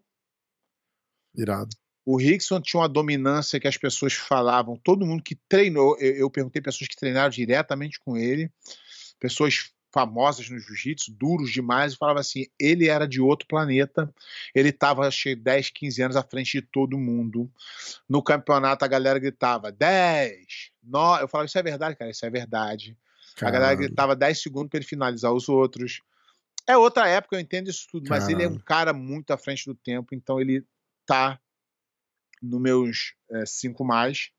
[1.36, 1.76] Irado.
[2.06, 6.30] O Rickson tinha uma dominância que as pessoas falavam, todo mundo que treinou, eu, eu
[6.30, 8.52] perguntei pessoas que treinaram diretamente com ele,
[9.20, 14.12] pessoas famosas no jiu-jitsu, duros demais, e falava assim, ele era de outro planeta,
[14.54, 17.50] ele estava, acho que 10, 15 anos à frente de todo mundo.
[18.10, 22.30] No campeonato a galera gritava 10, 9, eu falava, isso é verdade, cara, isso é
[22.30, 22.98] verdade.
[23.40, 26.02] A galera gritava 10 segundos para ele finalizar os outros.
[26.68, 29.66] É outra época, eu entendo isso tudo, mas ele é um cara muito à frente
[29.66, 30.66] do tempo, então ele
[31.06, 31.40] tá
[32.42, 34.32] nos meus é, cinco mais.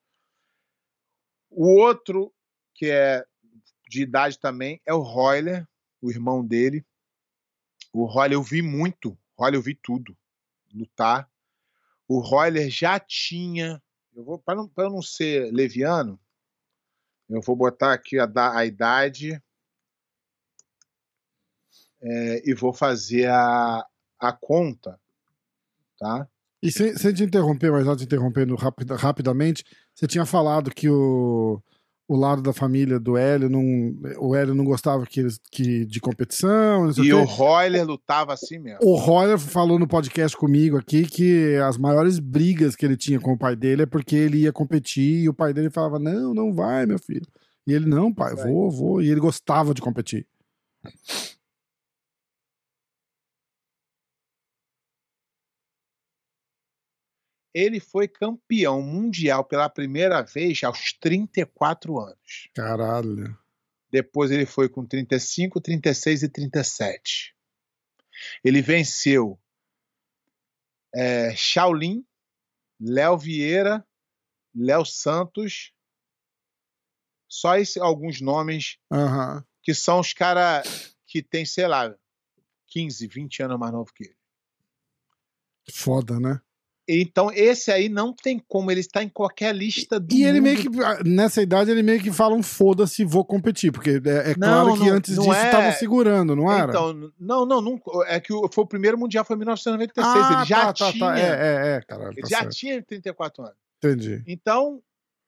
[1.49, 2.33] O outro,
[2.75, 3.25] que é
[3.95, 5.67] de idade também, é o Royler,
[6.03, 6.85] o irmão dele.
[7.93, 9.17] O Roller eu vi muito.
[9.39, 10.17] Roller eu vi tudo.
[10.73, 11.31] Lutar.
[12.09, 13.81] O Roller já tinha.
[14.15, 16.21] Eu vou para não, não ser leviano,
[17.29, 19.43] eu vou botar aqui a, a idade
[22.01, 23.85] é, e vou fazer a,
[24.21, 25.01] a conta,
[25.99, 26.29] tá?
[26.63, 29.65] E sem, sem te interromper, mas já te interrompendo rapida- rapidamente,
[29.95, 31.63] você tinha falado que o,
[32.07, 33.63] o lado da família do Hélio não.
[34.19, 36.85] O Hélio não gostava que, que, de competição.
[36.85, 37.33] Não sei E o o quê.
[37.33, 38.81] Roller lutava assim mesmo.
[38.83, 43.33] O Roller falou no podcast comigo aqui que as maiores brigas que ele tinha com
[43.33, 46.53] o pai dele é porque ele ia competir e o pai dele falava: Não, não
[46.53, 47.27] vai, meu filho.
[47.67, 48.47] E ele, não, pai, Vai.
[48.53, 49.03] vou, vou.
[49.03, 50.27] E ele gostava de competir.
[57.55, 62.49] Ele foi campeão mundial pela primeira vez aos 34 anos.
[62.53, 63.39] Caralho.
[63.91, 67.35] Depois ele foi com 35, 36 e 37.
[68.43, 69.41] Ele venceu
[70.93, 72.05] é, Shaolin,
[72.81, 73.87] Léo Vieira,
[74.53, 75.73] Léo Santos.
[77.29, 79.45] Só esse, alguns nomes Aham.
[79.63, 81.95] que são os caras que tem, sei lá,
[82.69, 84.17] 15, 20 anos mais novo que ele.
[85.73, 86.41] Foda, né?
[86.87, 90.43] Então, esse aí não tem como, ele está em qualquer lista do E ele mundo.
[90.43, 93.73] meio que, ah, nessa idade, ele meio que fala um foda-se, vou competir.
[93.73, 96.71] Porque é, é claro Não, que não- antes não disso é- tava segurando, não era?
[96.71, 100.45] Então, não, não, não, é que foi o primeiro mundial foi em 1996, ah, ele
[100.45, 101.19] já tá, tá, tinha, tá.
[101.19, 102.13] É, é, é, caralho.
[102.13, 102.53] ele tá já certo.
[102.55, 103.57] tinha 34 anos.
[103.83, 104.23] Entendi.
[104.27, 104.81] Então,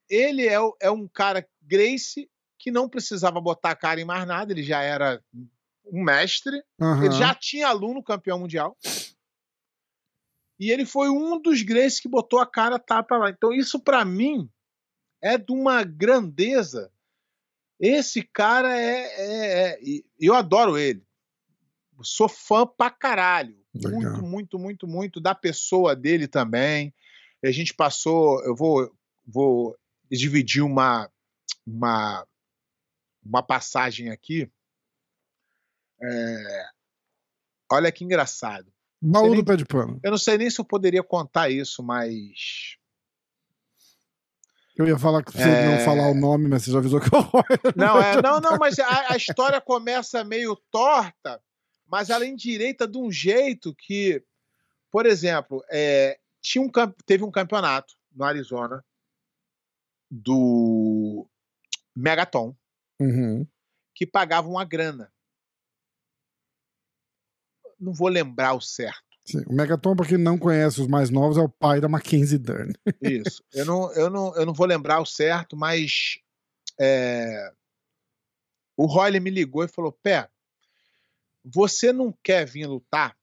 [0.09, 2.29] ele é, é um cara Grace
[2.59, 5.19] que não precisava botar a cara em mais nada, ele já era
[5.91, 7.03] um mestre, Aham.
[7.05, 8.75] ele já tinha aluno campeão mundial.
[10.59, 13.29] E ele foi um dos Grace que botou a cara tapa lá.
[13.29, 14.49] Então, isso pra mim
[15.21, 16.91] é de uma grandeza.
[17.79, 19.01] Esse cara é.
[19.01, 21.05] é- é- e eu adoro ele.
[22.01, 23.57] Sou fã pra caralho.
[23.73, 23.99] Legal.
[24.01, 26.93] Muito, muito, muito, muito da pessoa dele também.
[27.43, 28.43] A gente passou.
[28.43, 28.91] Eu vou,
[29.25, 29.77] vou
[30.09, 31.11] dividir uma,
[31.65, 32.27] uma,
[33.23, 34.49] uma passagem aqui.
[36.01, 36.69] É,
[37.71, 38.71] olha que engraçado.
[39.01, 39.99] Baú nem- do pé de pano.
[40.03, 42.75] Eu não sei nem se eu poderia contar isso, mas.
[44.75, 45.65] Eu ia falar que você É.
[45.77, 47.21] não falar o nome, mas você já avisou que eu
[47.75, 51.41] Não, é, não, não, mas a, a história começa meio torta,
[51.87, 54.23] mas ela endireita de um jeito que,
[54.91, 56.69] por exemplo, é, tinha um,
[57.07, 58.83] teve um campeonato no Arizona
[60.09, 61.27] do
[61.95, 62.55] Megaton
[62.99, 63.45] Uhum.
[63.95, 65.11] que pagava uma grana.
[67.79, 69.07] Não vou lembrar o certo.
[69.25, 69.43] Sim.
[69.45, 72.73] O Megaton, pra quem não conhece os mais novos, é o pai da Mackenzie Dern.
[73.01, 73.43] Isso.
[73.53, 76.17] Eu não, eu não, eu não vou lembrar o certo, mas
[76.79, 77.51] é,
[78.77, 80.29] o Roy me ligou e falou: Pé,
[81.43, 83.17] você não quer vir lutar?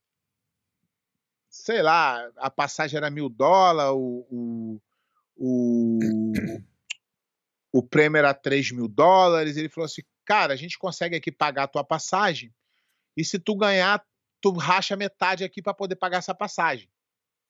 [1.48, 4.80] Sei lá, a passagem era mil dólares, o, o,
[5.36, 6.00] o,
[7.72, 9.56] o prêmio era 3 mil dólares.
[9.56, 12.52] Ele falou assim: Cara, a gente consegue aqui pagar a tua passagem,
[13.16, 14.04] e se tu ganhar,
[14.44, 16.86] tu racha metade aqui para poder pagar essa passagem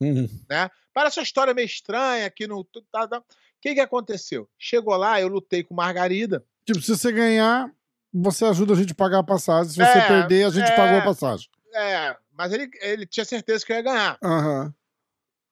[0.01, 0.29] Uhum.
[0.49, 0.71] né?
[0.93, 2.63] Parece uma história meio estranha aqui no.
[2.65, 3.19] tá, tá.
[3.19, 3.25] O
[3.61, 4.49] que, que aconteceu?
[4.59, 6.45] Chegou lá, eu lutei com Margarida.
[6.65, 7.73] Tipo, se você ganhar,
[8.13, 9.71] você ajuda a gente a pagar a passagem.
[9.73, 10.77] Se você É, perder, a gente é.
[10.77, 11.49] pagou a passagem.
[11.75, 14.19] É, mas ele, ele tinha certeza que eu ia ganhar.
[14.23, 14.75] Aham.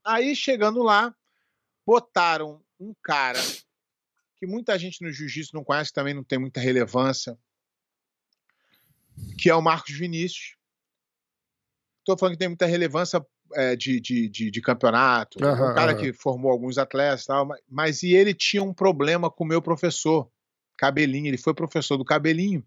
[0.05, 1.14] Aí, chegando lá,
[1.86, 3.40] botaram um cara
[4.36, 7.38] que muita gente no jiu-jitsu não conhece, também não tem muita relevância,
[9.40, 10.57] que é o Marcos Vinícius.
[12.03, 13.24] Estou falando que tem muita relevância
[13.55, 15.42] é, de, de, de, de campeonato.
[15.42, 18.62] É Aham, um cara que formou alguns atletas e tal, mas, mas e ele tinha
[18.62, 20.28] um problema com o meu professor,
[20.76, 21.28] Cabelinho.
[21.28, 22.66] Ele foi professor do Cabelinho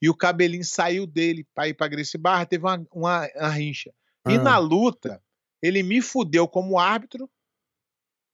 [0.00, 3.92] e o Cabelinho saiu dele para ir para Gracie Barra, teve uma, uma, uma rincha.
[4.28, 4.42] E Ah.
[4.42, 5.20] na luta,
[5.60, 7.28] ele me fudeu como árbitro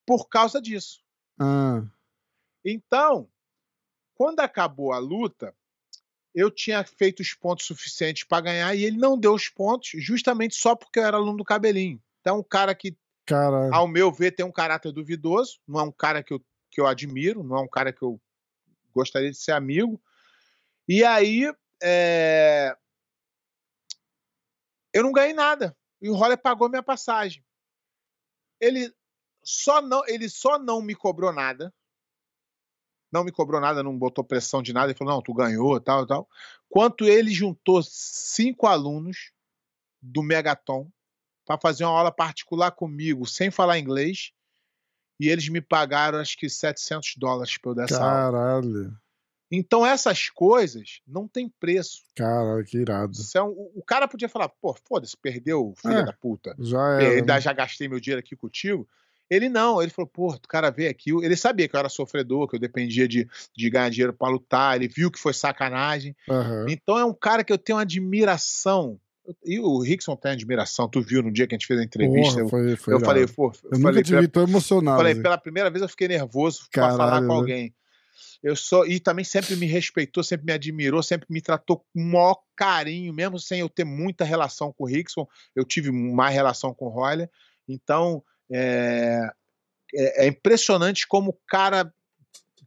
[0.07, 1.03] por causa disso.
[1.41, 1.83] Ah,
[2.65, 3.29] Então,
[4.15, 5.55] quando acabou a luta,
[6.35, 10.55] eu tinha feito os pontos suficientes para ganhar e ele não deu os pontos justamente
[10.55, 12.01] só porque eu era aluno do Cabelinho.
[12.21, 13.69] Então, um cara que, cara.
[13.73, 16.87] ao meu ver, tem um caráter duvidoso, não é um cara que eu, que eu
[16.87, 18.21] admiro, não é um cara que eu
[18.95, 20.01] gostaria de ser amigo.
[20.89, 21.53] E aí,
[21.83, 22.77] é,
[24.93, 25.77] eu não ganhei nada.
[26.01, 27.45] E o Roller pagou minha passagem.
[28.61, 28.93] Ele
[29.43, 31.75] só não, ele só não me cobrou nada.
[33.13, 34.91] Não me cobrou nada, não botou pressão de nada.
[34.91, 36.29] Ele falou: não, tu ganhou, tal, tal.
[36.69, 39.33] Quanto ele juntou cinco alunos
[40.01, 40.91] do Megaton
[41.45, 44.33] para fazer uma aula particular comigo, sem falar inglês.
[45.21, 48.33] E eles me pagaram, acho que 700 dólares pra eu dar essa aula.
[48.33, 48.99] Caralho.
[49.55, 52.03] Então essas coisas não tem preço.
[52.17, 53.13] Cara, que irado.
[53.37, 56.05] É um- o o cara podia falar, pô, foda-se, perdeu, filho É.
[56.05, 56.57] da puta.
[56.59, 57.19] Já É, era.
[57.19, 57.41] já, né?
[57.41, 58.89] já gastei meu dinheiro aqui contigo.
[59.33, 61.11] Ele não, ele falou, pô, o cara veio aqui.
[61.11, 63.27] Ele sabia que eu era sofredor, que eu dependia de,
[63.57, 64.77] de ganhar dinheiro pra lutar.
[64.77, 66.15] Ele viu que foi sacanagem.
[66.29, 66.67] Aham.
[66.69, 69.01] Então é um cara que eu tenho admiração.
[69.43, 70.87] E o Rickson tem admiração.
[70.87, 72.35] Tu viu no dia que a gente fez a entrevista?
[72.35, 74.99] Porra, eu foi, foi eu falei, pô, Eu eu nunca falei, vi tão emocionado.
[74.99, 75.23] falei, assim.
[75.23, 77.35] pela primeira vez eu fiquei nervoso pra falar com né?
[77.35, 77.75] alguém.
[78.43, 82.05] Eu sou e também sempre me respeitou, sempre me admirou, sempre me tratou com o
[82.05, 85.27] maior carinho, mesmo sem eu ter muita relação com o Rickson,
[85.57, 87.31] eu tive mais relação com o Roller.
[87.67, 88.23] Então
[88.53, 89.31] é,
[89.95, 91.93] é- é impressionante como o cara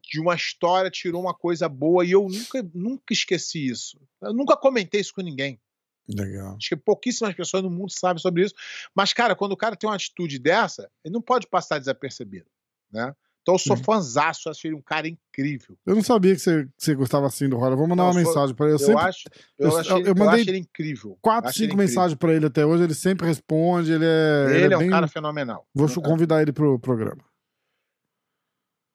[0.03, 3.99] de uma história tirou uma coisa boa e eu nunca, nunca esqueci isso.
[4.21, 5.59] Eu nunca comentei isso com ninguém.
[6.07, 6.55] Legal.
[6.55, 8.53] Acho que pouquíssimas pessoas no mundo sabem sobre isso.
[8.93, 12.49] Mas, cara, quando o cara tem uma atitude dessa, ele não pode passar desapercebido,
[12.91, 13.15] né?
[13.45, 13.83] Então eu sou Sim.
[13.83, 15.77] fãzaço, acho ele um cara incrível.
[15.85, 17.77] Eu não sabia que você, que você gostava assim do Roller.
[17.77, 18.73] Vou mandar Não, uma sou- mensagem pra ele.
[18.73, 19.23] Eu, Eu, sempre, acho,
[19.59, 21.15] eu, eu- acho eu ele, eu mandei ele incrível.
[21.21, 22.83] quatro, ele cinco mensagens pra ele até hoje.
[22.85, 23.91] Ele sempre responde.
[23.91, 24.89] Ele é, Ele, é um bem...
[24.89, 25.67] cara fenomenal.
[25.75, 27.23] Vou cara- convidar ele pro programa.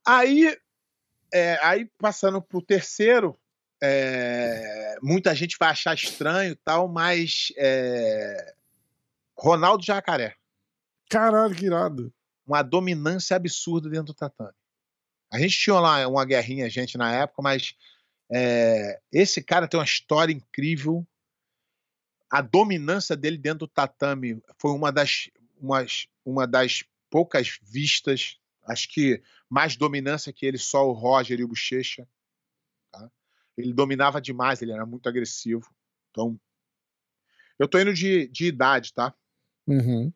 [0.05, 0.53] Aí,
[1.33, 3.39] é, aí passando pro terceiro,
[3.81, 8.53] é, muita gente vai achar estranho e tal, mas é,
[9.39, 10.35] Ronaldo Jacaré.
[11.09, 12.13] Caralho, que irado.
[12.47, 14.55] Uma dominância absurda dentro do tatame.
[15.31, 17.77] A gente tinha lá uma guerrinha, gente, na época, mas
[18.31, 21.07] é, esse cara tem uma história incrível.
[22.29, 25.31] A dominância dele dentro do tatame foi uma das,
[25.61, 28.39] umas, uma das poucas vistas.
[28.65, 32.07] Acho que mais dominância que ele, só o Roger e o Bochecha.
[32.93, 33.11] tá?
[33.57, 35.69] Ele dominava demais, ele era muito agressivo.
[36.11, 36.41] Então,
[37.59, 39.15] eu tô indo de, de idade, tá?
[39.67, 40.13] Uhum.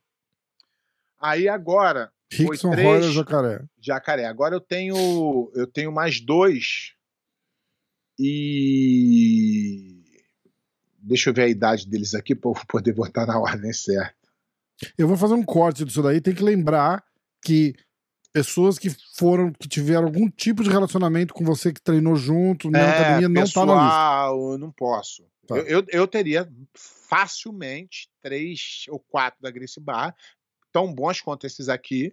[1.18, 3.64] Aí agora, Rickson, três- Roller, Jacaré.
[3.80, 4.24] Jacaré.
[4.26, 6.93] Agora eu tenho eu tenho mais dois
[8.18, 10.03] e
[10.99, 14.14] deixa eu ver a idade deles aqui para eu poder botar na ordem certa.
[14.99, 16.20] Eu vou fazer um corte disso daí.
[16.20, 17.05] Tem que lembrar
[17.45, 17.74] que
[18.32, 22.91] pessoas que foram, que tiveram algum tipo de relacionamento com você, que treinou junto na
[22.91, 23.61] academia, não tá na lista.
[23.61, 25.24] É, pessoal, eu não posso.
[25.47, 25.57] Tá.
[25.57, 30.14] Eu, eu, eu teria facilmente três ou quatro da Gracie Bar,
[30.72, 32.12] tão bons quanto esses aqui,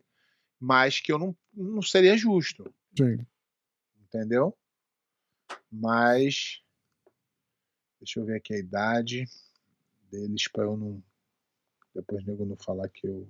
[0.62, 2.72] mas que eu não, não seria justo.
[2.96, 3.26] Sim.
[4.00, 4.56] entendeu?
[5.72, 6.62] Mas
[8.00, 9.26] deixa eu ver aqui a idade
[10.12, 11.04] deles para eu não
[11.96, 13.28] depois nego não falar que eu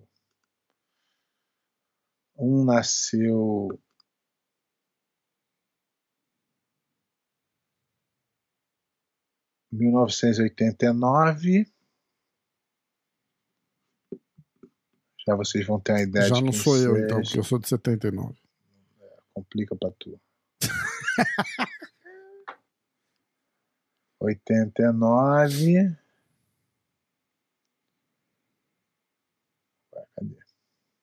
[2.37, 3.79] um nasceu
[9.71, 11.71] mil novecentos e oitenta e nove
[15.27, 17.05] já vocês vão ter uma ideia Já de não sou eu, seja.
[17.05, 18.33] então, porque eu sou de 79.
[19.33, 20.19] complica pra tu.
[24.19, 25.95] 89.
[29.93, 30.35] Ué, Cadê?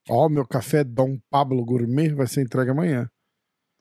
[0.08, 3.10] Ó, meu café Dom Pablo Gourmet vai ser entregue amanhã.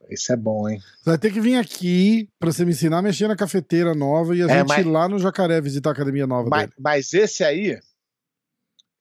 [0.09, 0.79] Esse é bom, hein?
[0.99, 4.35] Você vai ter que vir aqui pra você me ensinar a mexer na cafeteira nova
[4.35, 7.13] e a É, gente mas- ir lá no Jacaré visitar a academia nova Mas, mas
[7.13, 7.77] esse aí,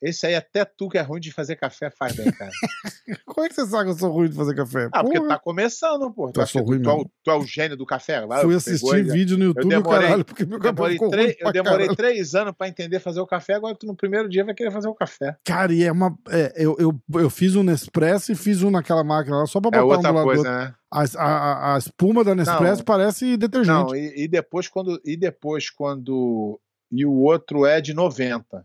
[0.03, 2.51] esse aí até tu que é ruim de fazer café faz bem, cara.
[3.25, 4.89] Como é que você sabe que eu sou ruim de fazer café?
[4.93, 6.31] Ah, porque Porra, tá começando, pô.
[6.33, 8.27] Tu, Eu que ruim tu, é tu é o gênio do café?
[8.27, 11.27] Vai, Fui pegou assistir e- vídeo no YouTube, demorei- caralho, porque meu café ficou três-
[11.29, 11.97] ruim eu demorei caralho.
[11.97, 14.89] três anos pra entender fazer o café, agora tu no primeiro dia vai querer fazer
[14.89, 15.37] o café.
[15.45, 16.17] Cara, e é uma.
[16.31, 19.79] é, eu, eu, eu fiz um Nespresso e fiz um naquela máquina lá só pra
[19.79, 20.75] É botar um outra do lado do coisa, né?
[20.91, 22.85] A, a, a- a espuma da Nespresso Não.
[22.85, 23.69] parece detergente.
[23.93, 26.61] Não, e, e depois quando e depois quando
[26.93, 28.65] e o outro é de 90.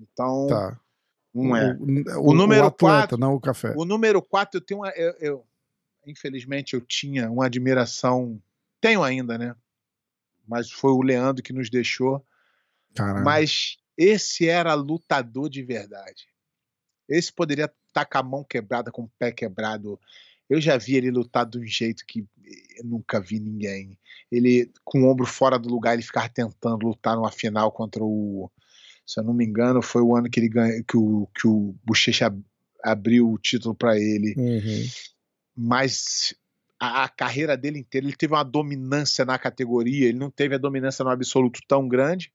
[0.00, 0.80] Então, Tá.
[1.34, 1.74] não é.
[2.18, 3.72] O, O número atleta, quatro- não o café.
[3.76, 5.46] O número 4 eu tenho uma, eu, eu-
[6.06, 8.40] infelizmente eu tinha uma admiração,
[8.80, 9.54] tenho ainda, né?
[10.46, 12.24] Mas foi o Leandro que nos deixou,
[12.94, 13.24] Caralho.
[13.24, 16.26] mas esse era lutador de verdade.
[17.08, 19.98] Esse poderia estar com a mão quebrada, com o pé quebrado.
[20.48, 22.24] Eu já vi ele lutar de um jeito que
[22.76, 23.98] eu nunca vi ninguém.
[24.30, 28.48] Ele, com o ombro fora do lugar, ele ficava tentando lutar numa final contra o.
[29.06, 31.74] Se eu não me engano, foi o ano que ele ganha, que o, que o
[31.84, 32.42] Bochecha ab-
[32.82, 34.34] abriu o título para ele.
[34.36, 34.84] Uhum.
[35.56, 36.34] Mas
[36.78, 40.08] a, a carreira dele inteira, ele teve uma dominância na categoria.
[40.08, 42.32] Ele não teve a dominância no absoluto tão grande,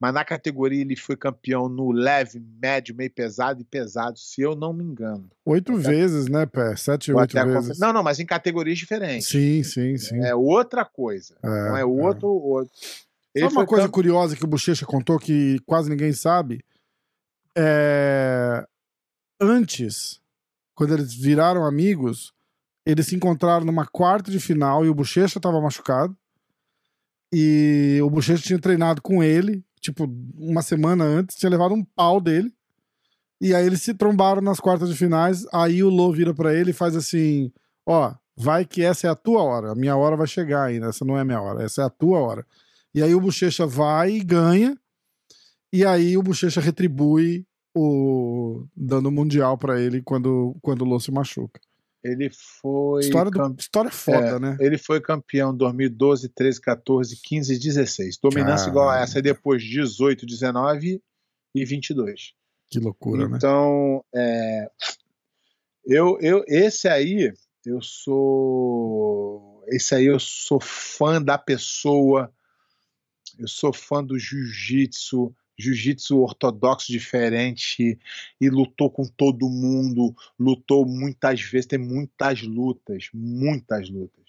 [0.00, 4.56] mas na categoria ele foi campeão no leve, médio, meio pesado e pesado, se eu
[4.56, 5.30] não me engano.
[5.44, 6.74] Oito vezes, né, Pé?
[6.74, 7.78] Sete, oito até vezes.
[7.78, 9.28] Não, não, mas em categorias diferentes.
[9.28, 10.18] Sim, sim, sim.
[10.24, 11.36] É outra coisa.
[11.42, 11.84] É, não é é.
[11.84, 12.68] outro.
[13.34, 16.64] Ele Sabe uma coisa curiosa que o Bochecha contou que quase ninguém sabe?
[17.56, 18.66] É...
[19.40, 20.20] Antes,
[20.74, 22.32] quando eles viraram amigos,
[22.84, 26.16] eles se encontraram numa quarta de final e o Bochecha tava machucado.
[27.32, 30.04] E o Bochecha tinha treinado com ele, tipo,
[30.36, 32.52] uma semana antes, tinha levado um pau dele.
[33.40, 35.46] E aí eles se trombaram nas quartas de finais.
[35.52, 37.50] Aí o Lô vira pra ele e faz assim:
[37.86, 39.72] Ó, vai que essa é a tua hora.
[39.72, 40.88] A minha hora vai chegar ainda.
[40.88, 42.44] Essa não é a minha hora, essa é a tua hora.
[42.94, 44.76] E aí o Bochecha vai e ganha.
[45.72, 50.98] E aí o Bochecha retribui o dando o mundial pra ele quando, quando o Lô
[50.98, 51.60] se machuca.
[52.02, 53.02] Ele foi.
[53.02, 54.56] História, do, cam- história foda, é, né?
[54.58, 58.18] Ele foi campeão 2012, 13, 14, 15 e 16.
[58.22, 61.00] Dominância igual a essa, e depois 18, 19
[61.54, 62.32] e 22.
[62.70, 63.36] Que loucura, né?
[63.36, 64.70] Então, é,
[65.84, 67.32] eu, eu, esse aí,
[67.66, 69.62] eu sou.
[69.68, 72.32] Esse aí eu sou fã da pessoa,
[73.40, 77.98] eu sou fã do jiu-jitsu, jiu-jitsu ortodoxo diferente,
[78.40, 84.20] e lutou com todo mundo, lutou muitas vezes, tem muitas lutas, muitas lutas.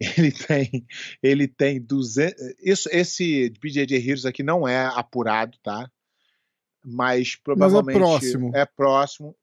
[0.18, 0.86] Ele tem,
[1.22, 2.34] ele tem 200.
[2.60, 5.88] Isso, esse BJJ Heroes aqui não é apurado, tá?
[6.84, 8.50] Mas provavelmente próximo.
[8.56, 9.36] é próximo.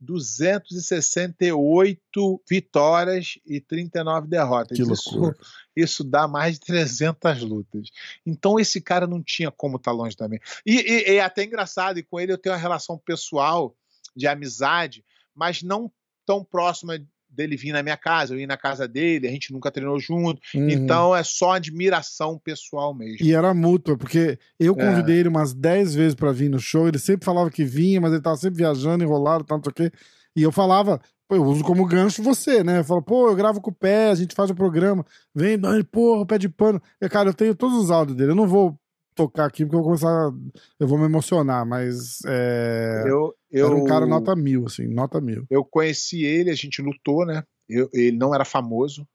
[1.28, 4.78] 268 vitórias e 39 derrotas.
[4.78, 5.38] Que Isso- loucura.
[5.76, 7.90] isso dá mais de 300 lutas.
[8.26, 10.40] Então esse cara não tinha como estar longe também.
[10.66, 13.76] E, e- e é até engraçado, e com ele eu tenho uma relação pessoal,
[14.16, 15.92] de amizade, mas não
[16.26, 17.00] tão próxima
[17.30, 20.42] dele vir na minha casa, eu ir na casa dele, a gente nunca treinou junto.
[20.56, 20.70] Uhum.
[20.70, 23.26] Então é só admiração pessoal mesmo.
[23.26, 24.86] E era mútua, porque eu É.
[24.86, 28.12] convidei ele umas 10 vezes pra vir no show, ele sempre falava que vinha, mas
[28.12, 29.92] ele tava sempre viajando, enrolado, tanto o quê.
[30.36, 32.80] E eu falava, pô, eu uso como gancho você, né?
[32.80, 35.74] Eu falo, pô, eu gravo com o pé, a gente faz o programa, vem, não,
[35.74, 36.82] ele, porra, o pé de pano.
[37.02, 38.78] E, cara, eu tenho todos os áudios dele, eu não vou
[39.26, 40.32] tocar aqui porque eu vou começar,
[40.80, 45.20] eu vou me emocionar, mas é, Eu, eu, era um cara nota mil, assim, nota
[45.22, 45.46] mil.
[45.50, 47.44] eu conheci ele, a gente lutou, né?
[47.68, 49.08] Eu- ele não era famoso,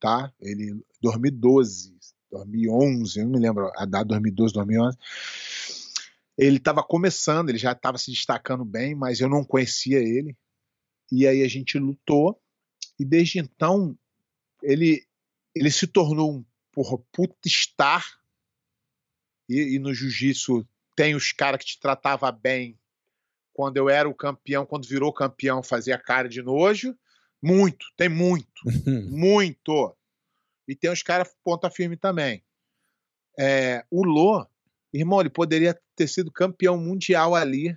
[0.00, 0.32] tá?
[0.40, 1.94] Ele 2012,
[2.30, 4.96] 2011, eu não me lembro a data 2012, 2011.
[6.38, 10.36] Ele estava começando, ele já estava se destacando bem, mas eu não conhecia ele.
[11.10, 12.40] E aí a gente lutou
[12.98, 13.94] e desde então
[14.62, 15.04] ele
[15.54, 18.02] ele se tornou um porra, puta star.
[19.48, 22.78] E, e no jiu-jitsu tem os caras que te tratava bem
[23.52, 26.96] quando eu era o campeão, quando virou campeão, fazia cara de nojo.
[27.42, 28.62] Muito, tem muito,
[29.10, 29.96] muito.
[30.66, 32.42] E tem os caras ponta firme também.
[33.38, 34.46] É, o Lô,
[34.92, 37.76] irmão, ele poderia ter sido campeão mundial ali.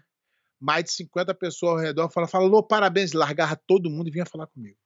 [0.59, 4.25] Mais de 50 pessoas ao redor falavam, fala, Lô, parabéns, largava todo mundo e vinha
[4.25, 4.77] falar comigo.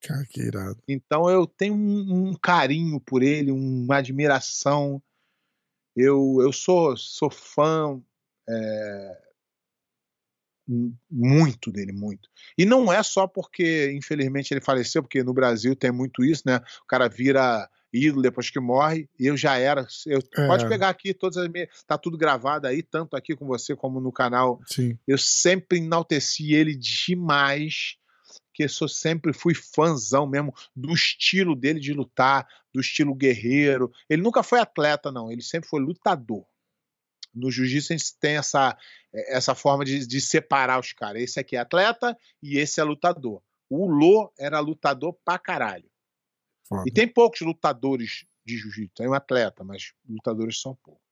[0.00, 0.82] Cara, que irado.
[0.88, 5.02] Então eu tenho um, um carinho por ele, uma admiração.
[5.96, 8.00] Eu, eu sou, sou fã
[8.48, 9.18] é,
[11.10, 12.28] muito dele, muito.
[12.56, 16.56] E não é só porque, infelizmente, ele faleceu, porque no Brasil tem muito isso, né?
[16.82, 19.86] O cara vira ídolo depois que morre, e eu já era.
[20.06, 20.46] Eu, É.
[20.46, 21.68] Pode pegar aqui todas as minhas.
[21.86, 24.98] Tá tudo gravado aí, tanto aqui com você como no canal Sim.
[25.06, 27.96] eu sempre enalteci ele demais,
[28.54, 33.92] que eu sou, sempre fui fãzão mesmo do estilo dele de lutar, do estilo guerreiro.
[34.08, 36.46] Ele nunca foi atleta, não, ele sempre foi lutador.
[37.34, 38.78] No jiu-jitsu a gente tem essa,
[39.12, 41.20] essa forma de, de separar os caras.
[41.20, 43.42] Esse aqui é atleta e esse é lutador.
[43.68, 45.90] O Lô era lutador pra caralho.
[46.68, 46.84] Foda.
[46.86, 48.94] E tem poucos lutadores de jiu-jitsu.
[48.94, 51.03] Tem um atleta, mas lutadores são poucos.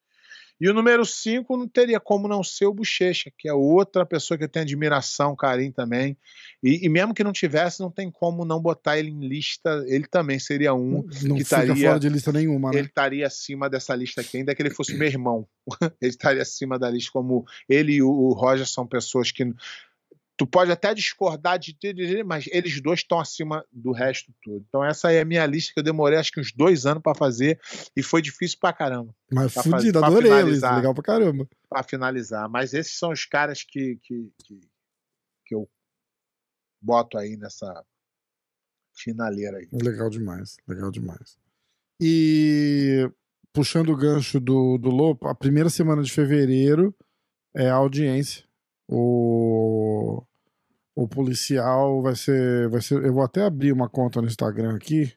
[0.62, 4.38] E o número 5 não teria como não ser o Bochecha, que é outra pessoa
[4.38, 6.16] que eu tenho admiração, carinho também.
[6.62, 9.84] E, e mesmo que não tivesse, não tem como não botar ele em lista.
[9.88, 11.04] Ele também seria um.
[11.24, 12.78] Não que estaria- fora de lista nenhuma, né?
[12.78, 15.48] Ele estaria acima dessa lista aqui, ainda que ele fosse meu irmão.
[16.00, 19.52] ele estaria acima da lista, como ele e o, o Roger são pessoas que.
[20.36, 21.76] Tu pode até discordar de
[22.24, 24.64] mas eles dois estão acima do resto todo.
[24.66, 27.02] Então, essa aí é a minha lista que eu demorei acho que uns dois anos
[27.02, 27.60] pra fazer
[27.94, 29.14] e foi difícil pra caramba.
[29.30, 30.76] Mas pra fudido, fazer- adorei finalizar.
[30.76, 31.48] legal pra caramba.
[31.68, 32.48] Pra finalizar.
[32.48, 34.60] Mas esses são os caras que, que, que,
[35.46, 35.68] que eu
[36.80, 37.84] boto aí nessa
[38.96, 39.68] finaleira aí.
[39.72, 41.38] Legal demais, legal demais.
[42.00, 43.08] E
[43.52, 46.94] puxando o gancho do, do Lopo, a primeira semana de fevereiro
[47.54, 48.44] é a audiência.
[48.94, 50.22] O,
[50.94, 53.02] o policial vai ser, vai ser.
[53.04, 55.16] Eu vou até abrir uma conta no Instagram aqui.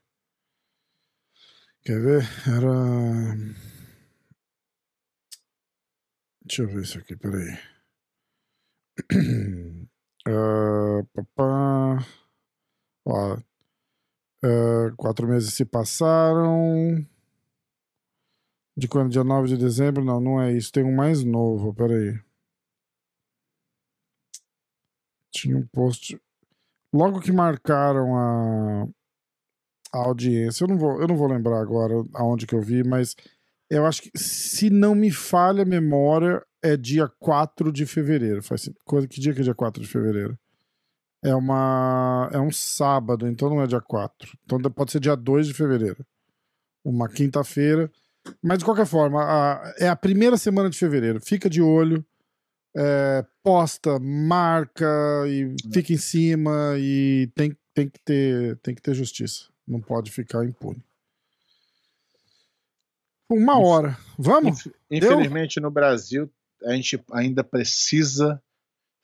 [1.84, 2.24] Quer ver?
[2.48, 3.36] Era.
[6.46, 7.58] Deixa eu ver isso aqui, peraí.
[10.28, 12.04] Ah, papá.
[13.06, 13.38] Ó,
[14.44, 17.06] ah, quatro meses se passaram.
[18.76, 19.12] De quando?
[19.12, 20.04] Dia 9 de dezembro?
[20.04, 20.72] Não, não é isso.
[20.72, 21.74] Tem um mais novo.
[21.76, 22.20] Peraí.
[25.36, 26.18] Tinha um post.
[26.94, 28.88] Logo que marcaram a,
[29.94, 30.64] a audiência.
[30.64, 33.16] Eu não vou, eu não vou lembrar agora aonde que eu vi, mas
[33.70, 38.42] eu acho que, se não me falha a memória, é dia 4 de fevereiro.
[38.42, 40.38] Faz coisa que dia que é dia 4 de fevereiro?
[41.22, 44.38] É uma é um sábado, então não é dia 4.
[44.46, 46.06] Então pode ser dia 2 de fevereiro.
[46.84, 47.92] Uma quinta-feira.
[48.42, 51.20] Mas de qualquer forma, a, é a primeira semana de fevereiro.
[51.20, 52.06] Fica de olho.
[52.78, 54.86] É, posta, marca
[55.28, 59.46] e fica em cima e tem, tem, que ter, tem que ter justiça.
[59.66, 60.84] Não pode ficar impune.
[63.30, 63.98] Uma hora.
[64.18, 64.68] Vamos?
[64.92, 65.64] Infelizmente, Deu?
[65.64, 66.30] no Brasil,
[66.64, 68.42] a gente ainda precisa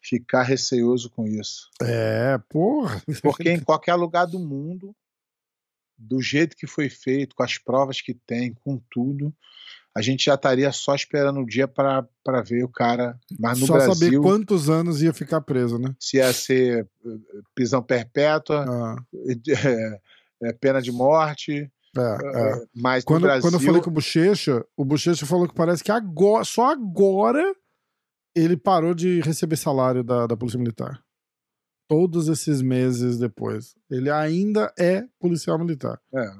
[0.01, 1.69] ficar receoso com isso.
[1.82, 3.01] É, porra.
[3.22, 4.95] Porque em qualquer lugar do mundo,
[5.97, 9.34] do jeito que foi feito, com as provas que tem, com tudo,
[9.95, 12.07] a gente já estaria só esperando o dia para
[12.45, 13.19] ver o cara.
[13.39, 15.93] Mas no só Brasil, saber quantos anos ia ficar preso, né?
[15.99, 17.09] Se ia ser eh,
[17.53, 18.95] prisão perpétua, ah.
[19.67, 21.69] é, é, pena de morte.
[21.97, 22.49] É, é.
[22.51, 22.65] é.
[22.73, 23.41] Mas quando, Brasil...
[23.41, 27.53] quando eu falei com o Bochecha, o Bochecha falou que parece que agora, só agora
[28.33, 31.03] ele parou de receber salário da, da Polícia Militar.
[31.89, 33.75] Todos esses meses depois.
[33.89, 35.99] Ele ainda é policial militar.
[36.15, 36.31] É.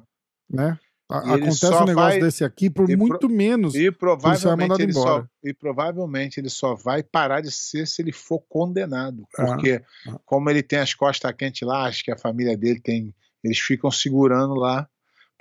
[0.50, 0.80] Né?
[1.12, 2.20] Acontece um negócio vai...
[2.20, 3.30] desse aqui por muito pro...
[3.30, 3.76] menos.
[3.76, 5.26] E provavelmente, ele só...
[5.44, 9.28] e provavelmente ele só vai parar de ser se ele for condenado.
[9.38, 10.20] Ah, porque, ah.
[10.26, 13.14] como ele tem as costas quentes lá, acho que a família dele tem.
[13.44, 14.88] Eles ficam segurando lá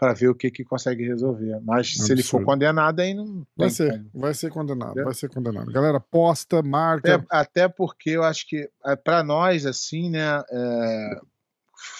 [0.00, 1.60] para ver o que, que consegue resolver.
[1.62, 2.06] Mas Absurdo.
[2.06, 3.46] se ele for condenado, aí não.
[3.54, 4.10] Vai ser, como.
[4.14, 5.04] vai ser condenado, é.
[5.04, 5.70] vai ser condenado.
[5.70, 7.16] Galera, posta, marca.
[7.16, 11.20] Até, até porque eu acho que, é, para nós, assim, né, é,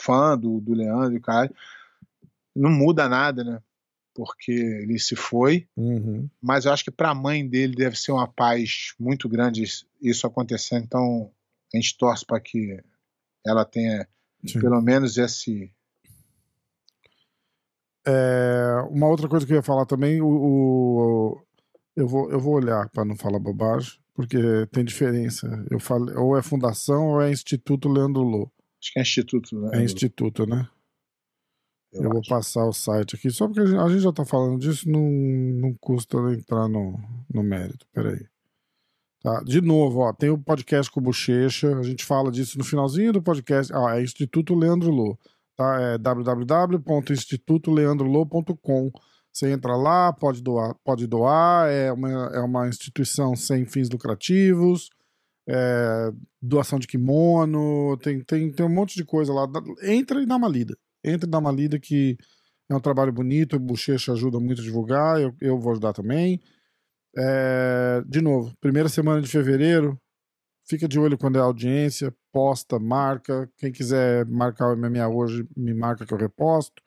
[0.03, 1.53] fã do, do Leandro e cara,
[2.61, 3.61] não muda nada, né?
[4.14, 5.66] Porque ele se foi.
[5.76, 6.28] Uhum.
[6.42, 9.64] Mas eu acho que para a mãe dele deve ser uma paz muito grande
[10.00, 10.84] isso acontecendo.
[10.84, 11.30] Então
[11.72, 12.78] a gente torce para que
[13.46, 14.06] ela tenha
[14.46, 14.61] Sim.
[14.61, 15.72] pelo menos esse
[18.06, 21.42] é, uma outra coisa que eu ia falar também, o, o
[21.94, 24.38] eu, vou, eu vou olhar para não falar bobagem, porque
[24.72, 25.46] tem diferença.
[25.70, 28.50] Eu falei, ou é fundação ou é Instituto Leandro Lô.
[28.80, 29.70] Acho que é Instituto, né?
[29.74, 30.68] É Instituto, né?
[31.93, 34.24] Eu, eu vou passar o site aqui, só porque a gente, a gente já está
[34.24, 36.99] falando disso, não, não custa entrar no,
[37.32, 37.86] no mérito.
[37.93, 38.24] Peraí.
[39.22, 39.43] Tá?
[39.43, 43.12] De novo, ó, tem o podcast com o Bochecha, a gente fala disso no finalzinho
[43.12, 43.72] do podcast.
[43.74, 45.18] Ah, é Instituto Leandro Lô
[45.61, 45.78] tá?
[45.78, 48.91] É www.institutoleandrolo.com.
[49.30, 54.88] Você entra lá, pode doar, pode doar, é uma, é uma instituição sem fins lucrativos,
[55.47, 56.11] é,
[56.43, 59.47] doação de kimono, tem, tem, tem um monte de coisa lá.
[59.82, 60.76] Entra e dá uma lida.
[61.05, 62.16] Entra e dá uma lida que
[62.68, 66.40] é um trabalho bonito, o Bochecha ajuda muito a divulgar, eu, eu vou ajudar também.
[67.16, 70.01] É, de novo, primeira semana de fevereiro,
[70.70, 73.51] Fica de olho quando é audiência, posta, marca.
[73.59, 76.80] Quem quiser marcar o MMA hoje, me marca que eu reposto.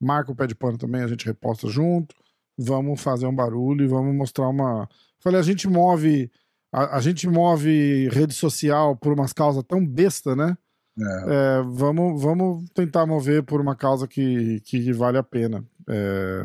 [0.00, 2.14] Marca o pé de pano também, a gente reposta junto.
[2.56, 4.88] Vamos fazer um barulho e vamos mostrar uma.
[5.18, 6.30] Falei, a gente move.
[6.72, 10.56] A, a gente move rede social por umas causas tão besta, né?
[10.96, 11.58] É.
[11.58, 15.64] É, vamos, vamos tentar mover por uma causa que, que vale a pena.
[15.88, 16.42] É,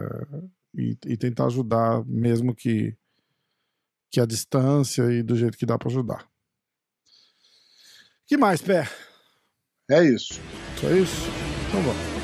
[0.76, 2.96] e, e, tentar ajudar, mesmo que,
[4.12, 6.30] que a distância e do jeito que dá para ajudar
[8.30, 8.88] que mais, Pé?
[9.90, 10.40] É isso.
[10.80, 11.28] Só isso?
[11.68, 12.20] Então vamos.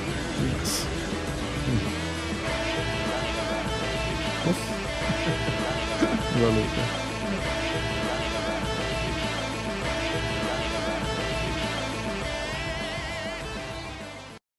[6.39, 7.04] Valeu, cara.